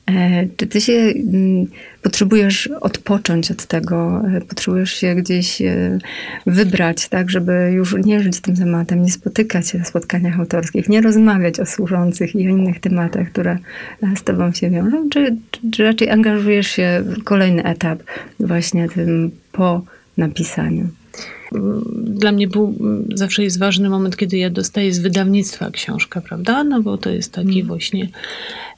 E, 0.07 0.47
czy 0.57 0.67
ty 0.67 0.81
się 0.81 0.93
mm, 0.93 1.67
potrzebujesz 2.03 2.67
odpocząć 2.81 3.51
od 3.51 3.67
tego, 3.67 4.23
e, 4.37 4.41
potrzebujesz 4.41 4.95
się 4.95 5.15
gdzieś 5.15 5.63
wybrać, 6.47 7.09
tak, 7.09 7.31
żeby 7.31 7.73
już 7.75 7.97
nie 8.05 8.21
żyć 8.21 8.41
tym 8.41 8.57
tematem, 8.57 9.03
nie 9.03 9.11
spotykać 9.11 9.69
się 9.69 9.79
na 9.79 9.85
spotkaniach 9.85 10.41
autorskich, 10.41 10.89
nie 10.89 11.01
rozmawiać 11.01 11.61
o 11.61 11.67
służących 11.67 12.35
i 12.35 12.47
o 12.47 12.51
innych 12.51 12.81
tematach, 12.81 13.29
które 13.29 13.59
z 14.17 14.23
tobą 14.23 14.53
się 14.53 14.71
wiążą, 14.71 15.09
czy, 15.09 15.37
czy 15.73 15.83
raczej 15.83 16.11
angażujesz 16.11 16.67
się 16.67 17.03
w 17.07 17.25
kolejny 17.25 17.65
etap 17.65 18.03
właśnie 18.41 18.89
tym 18.89 19.31
po 19.53 19.85
napisaniu? 20.17 20.89
Dla 21.95 22.33
mnie 22.33 22.49
był, 22.49 22.75
zawsze 23.15 23.43
jest 23.43 23.59
ważny 23.59 23.89
moment, 23.89 24.17
kiedy 24.17 24.37
ja 24.37 24.51
dostaję 24.51 24.93
z 24.93 24.99
wydawnictwa 24.99 25.71
książkę, 25.71 26.21
prawda? 26.21 26.65
No 26.65 26.83
bo 26.83 26.99
to 26.99 27.11
jest 27.11 27.33
taki 27.33 27.55
mm. 27.55 27.67
właśnie 27.67 28.09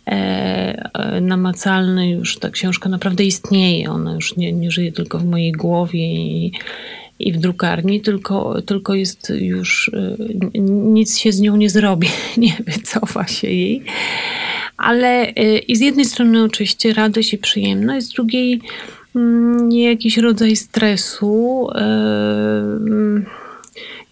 e, 0.06 1.20
namacalny 1.20 2.10
już, 2.10 2.38
ta 2.38 2.50
książka 2.50 2.88
naprawdę 2.88 3.24
istnieje, 3.24 3.90
ona 3.90 4.14
już 4.14 4.36
nie, 4.36 4.52
nie 4.52 4.70
żyje 4.70 4.92
tylko 4.92 5.18
w 5.18 5.24
mojej 5.24 5.52
głowie 5.52 6.14
i, 6.14 6.52
i 7.18 7.32
w 7.32 7.38
drukarni, 7.38 8.00
tylko, 8.00 8.62
tylko 8.62 8.94
jest 8.94 9.32
już, 9.36 9.90
e, 9.94 10.16
nic 10.94 11.18
się 11.18 11.32
z 11.32 11.40
nią 11.40 11.56
nie 11.56 11.70
zrobi, 11.70 12.08
nie 12.36 12.56
wycofa 12.66 13.26
się 13.26 13.48
jej. 13.48 13.82
Ale 14.76 15.26
e, 15.26 15.58
i 15.58 15.76
z 15.76 15.80
jednej 15.80 16.04
strony 16.04 16.42
oczywiście 16.42 16.92
radość 16.92 17.32
i 17.32 17.38
przyjemność, 17.38 18.06
z 18.06 18.08
drugiej 18.08 18.60
Mm, 18.60 18.93
jakiś 19.70 20.16
rodzaj 20.16 20.56
stresu. 20.56 21.68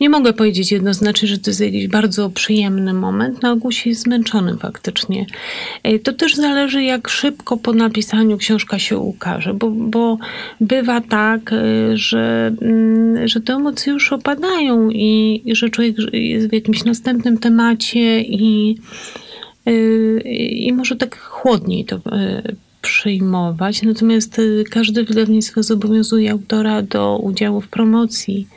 Nie 0.02 0.10
mogę 0.10 0.32
powiedzieć 0.32 0.72
jednoznacznie, 0.72 1.28
że 1.28 1.38
to 1.38 1.50
jest 1.50 1.60
jakiś 1.60 1.88
bardzo 1.88 2.30
przyjemny 2.30 2.94
moment. 2.94 3.42
Na 3.42 3.52
ogół 3.52 3.72
się 3.72 3.90
jest 3.90 4.02
zmęczony 4.02 4.56
faktycznie. 4.56 5.26
To 6.02 6.12
też 6.12 6.34
zależy, 6.34 6.82
jak 6.82 7.08
szybko 7.08 7.56
po 7.56 7.72
napisaniu 7.72 8.38
książka 8.38 8.78
się 8.78 8.98
ukaże, 8.98 9.54
bo, 9.54 9.70
bo 9.70 10.18
bywa 10.60 11.00
tak, 11.00 11.52
e, 11.52 11.96
że, 11.96 12.52
mm, 12.62 13.28
że 13.28 13.40
te 13.40 13.52
emocje 13.52 13.92
już 13.92 14.12
opadają 14.12 14.90
i, 14.90 15.42
i 15.44 15.54
że 15.56 15.70
człowiek 15.70 15.96
jest 16.12 16.48
w 16.48 16.52
jakimś 16.52 16.84
następnym 16.84 17.38
temacie 17.38 18.20
i, 18.20 18.76
e, 19.66 19.72
i 20.48 20.72
może 20.72 20.96
tak 20.96 21.18
chłodniej 21.18 21.84
to 21.84 21.96
e, 21.96 22.42
przyjmować, 22.82 23.82
natomiast 23.82 24.38
y, 24.38 24.64
każde 24.70 25.04
wydawnictwo 25.04 25.62
zobowiązuje 25.62 26.30
autora 26.30 26.82
do 26.82 27.18
udziału 27.18 27.60
w 27.60 27.68
promocji, 27.68 28.48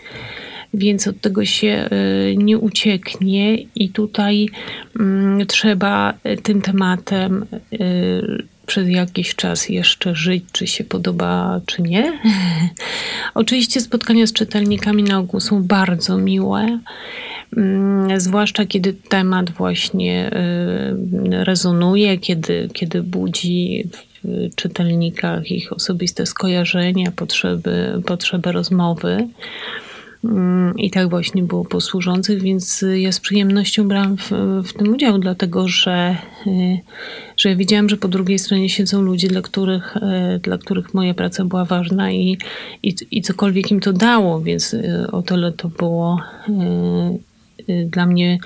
więc 0.73 1.07
od 1.07 1.21
tego 1.21 1.45
się 1.45 1.89
y, 2.31 2.35
nie 2.37 2.57
ucieknie 2.57 3.57
i 3.75 3.89
tutaj 3.89 4.49
mm, 4.99 5.45
trzeba 5.45 6.13
tym 6.43 6.61
tematem 6.61 7.45
y, 7.73 8.43
przez 8.65 8.89
jakiś 8.89 9.35
czas 9.35 9.69
jeszcze 9.69 10.15
żyć, 10.15 10.43
czy 10.51 10.67
się 10.67 10.83
podoba, 10.83 11.61
czy 11.65 11.81
nie. 11.81 12.19
Oczywiście 13.33 13.81
spotkania 13.81 14.27
z 14.27 14.33
czytelnikami 14.33 15.03
na 15.03 15.19
ogół 15.19 15.39
są 15.39 15.63
bardzo 15.63 16.17
miłe. 16.17 16.79
Mm, 17.57 18.19
zwłaszcza 18.19 18.65
kiedy 18.65 18.93
temat 18.93 19.51
właśnie 19.51 20.31
rezonuje, 21.31 22.17
kiedy, 22.17 22.69
kiedy 22.73 23.03
budzi 23.03 23.83
czytelnikach 24.55 25.51
ich 25.51 25.73
osobiste 25.73 26.25
skojarzenia, 26.25 27.11
potrzeby, 27.11 28.01
potrzeby 28.05 28.51
rozmowy. 28.51 29.27
Mm, 30.25 30.77
I 30.77 30.91
tak 30.91 31.09
właśnie 31.09 31.43
było 31.43 31.65
po 31.65 31.81
służących, 31.81 32.41
więc 32.41 32.85
ja 32.95 33.11
z 33.11 33.19
przyjemnością 33.19 33.87
brałam 33.87 34.17
w, 34.17 34.31
w, 34.65 34.73
tym 34.73 34.93
udział, 34.93 35.19
dlatego 35.19 35.67
że, 35.67 36.17
y, 36.47 36.79
że 37.37 37.49
ja 37.49 37.55
widziałam, 37.55 37.89
że 37.89 37.97
po 37.97 38.07
drugiej 38.07 38.39
stronie 38.39 38.69
siedzą 38.69 39.01
ludzie, 39.01 39.27
dla 39.27 39.41
których, 39.41 39.97
y, 39.97 40.39
dla 40.39 40.57
których 40.57 40.93
moja 40.93 41.13
praca 41.13 41.45
była 41.45 41.65
ważna 41.65 42.11
i, 42.11 42.37
i, 42.83 42.95
i 43.11 43.21
cokolwiek 43.21 43.71
im 43.71 43.79
to 43.79 43.93
dało, 43.93 44.41
więc 44.41 44.73
y, 44.73 45.07
o 45.11 45.21
tyle 45.21 45.51
to 45.51 45.67
było 45.67 46.21
dla 47.85 48.05
mnie 48.05 48.37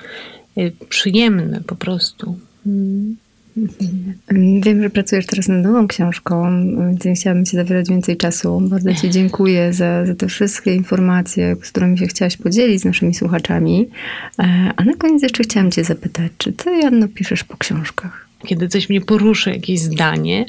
przyjemne 0.90 1.62
po 1.68 1.76
prostu. 1.76 2.36
Wiem, 4.62 4.82
że 4.82 4.90
pracujesz 4.90 5.26
teraz 5.26 5.48
nad 5.48 5.64
nową 5.64 5.88
książką, 5.88 6.46
więc 7.06 7.20
chciałabym 7.20 7.46
Ci 7.46 7.56
zawierać 7.56 7.90
więcej 7.90 8.18
czasu. 8.18 8.62
Bardzo 8.62 8.94
Ci 8.94 9.10
dziękuję 9.10 9.74
za, 9.74 10.06
za 10.06 10.16
te 10.16 10.28
wszystkie 10.28 10.76
informacje, 10.76 11.56
z 11.64 11.72
którymi 11.72 11.98
się 11.98 12.08
chciałaś 12.08 12.38
podzielić 12.38 12.82
z 12.82 12.86
naszymi 12.86 13.14
słuchaczami. 13.14 13.90
E, 14.40 14.72
a 14.76 14.84
na 14.84 14.94
koniec 14.94 15.24
jeszcze 15.24 15.44
chciałam 15.44 15.72
Cię 15.72 15.84
zapytać, 15.84 16.32
czy 16.38 16.54
Ty, 16.54 16.78
Janno, 16.78 17.08
piszesz 17.08 17.44
po 17.44 17.58
książkach? 17.58 18.29
Kiedy 18.48 18.68
coś 18.68 18.90
mnie 18.90 19.02
poruszy, 19.02 19.50
jakieś 19.50 19.80
zdanie, 19.80 20.46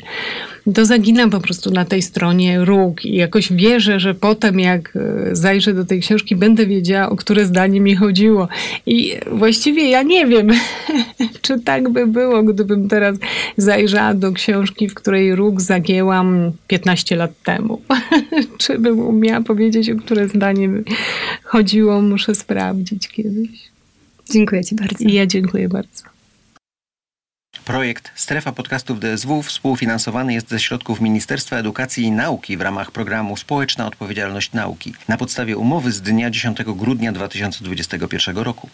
to 0.74 0.84
zaginam 0.84 1.30
po 1.30 1.40
prostu 1.40 1.70
na 1.70 1.84
tej 1.84 2.02
stronie 2.02 2.64
róg 2.64 3.04
i 3.04 3.14
jakoś 3.14 3.52
wierzę, 3.52 4.00
że 4.00 4.14
potem 4.14 4.60
jak 4.60 4.96
e, 4.96 5.36
zajrzę 5.36 5.74
do 5.74 5.84
tej 5.84 6.00
książki, 6.00 6.36
będę 6.36 6.66
wiedziała, 6.66 7.10
o 7.10 7.16
które 7.16 7.46
zdanie 7.46 7.80
mi 7.80 7.96
chodziło. 7.96 8.48
I 8.86 9.16
właściwie 9.32 9.90
ja 9.90 10.02
nie 10.02 10.26
wiem, 10.26 10.48
czy 11.42 11.60
tak 11.60 11.88
by 11.88 12.06
było, 12.06 12.42
gdybym 12.42 12.88
teraz 12.88 13.16
zajrzała 13.56 14.14
do 14.14 14.32
książki, 14.32 14.88
w 14.88 14.94
której 14.94 15.34
róg 15.34 15.60
zagięłam 15.60 16.52
15 16.66 17.16
lat 17.16 17.42
temu. 17.44 17.82
czy 18.58 18.78
bym 18.78 18.98
umiała 18.98 19.40
powiedzieć, 19.40 19.90
o 19.90 19.96
które 19.96 20.28
zdanie 20.28 20.68
chodziło, 21.44 22.02
muszę 22.02 22.34
sprawdzić 22.34 23.08
kiedyś. 23.08 23.70
Dziękuję 24.32 24.64
Ci 24.64 24.74
bardzo. 24.74 25.04
I 25.04 25.12
ja 25.12 25.26
dziękuję 25.26 25.68
bardzo. 25.68 26.09
Projekt 27.70 28.12
Strefa 28.14 28.52
Podcastów 28.52 29.00
DSW 29.00 29.42
współfinansowany 29.42 30.34
jest 30.34 30.48
ze 30.48 30.60
środków 30.60 31.00
Ministerstwa 31.00 31.56
Edukacji 31.56 32.04
i 32.04 32.10
Nauki 32.10 32.56
w 32.56 32.60
ramach 32.60 32.90
programu 32.90 33.36
Społeczna 33.36 33.86
Odpowiedzialność 33.86 34.52
Nauki 34.52 34.94
na 35.08 35.16
podstawie 35.16 35.56
umowy 35.56 35.92
z 35.92 36.00
dnia 36.02 36.30
10 36.30 36.58
grudnia 36.64 37.12
2021 37.12 38.38
roku. 38.38 38.70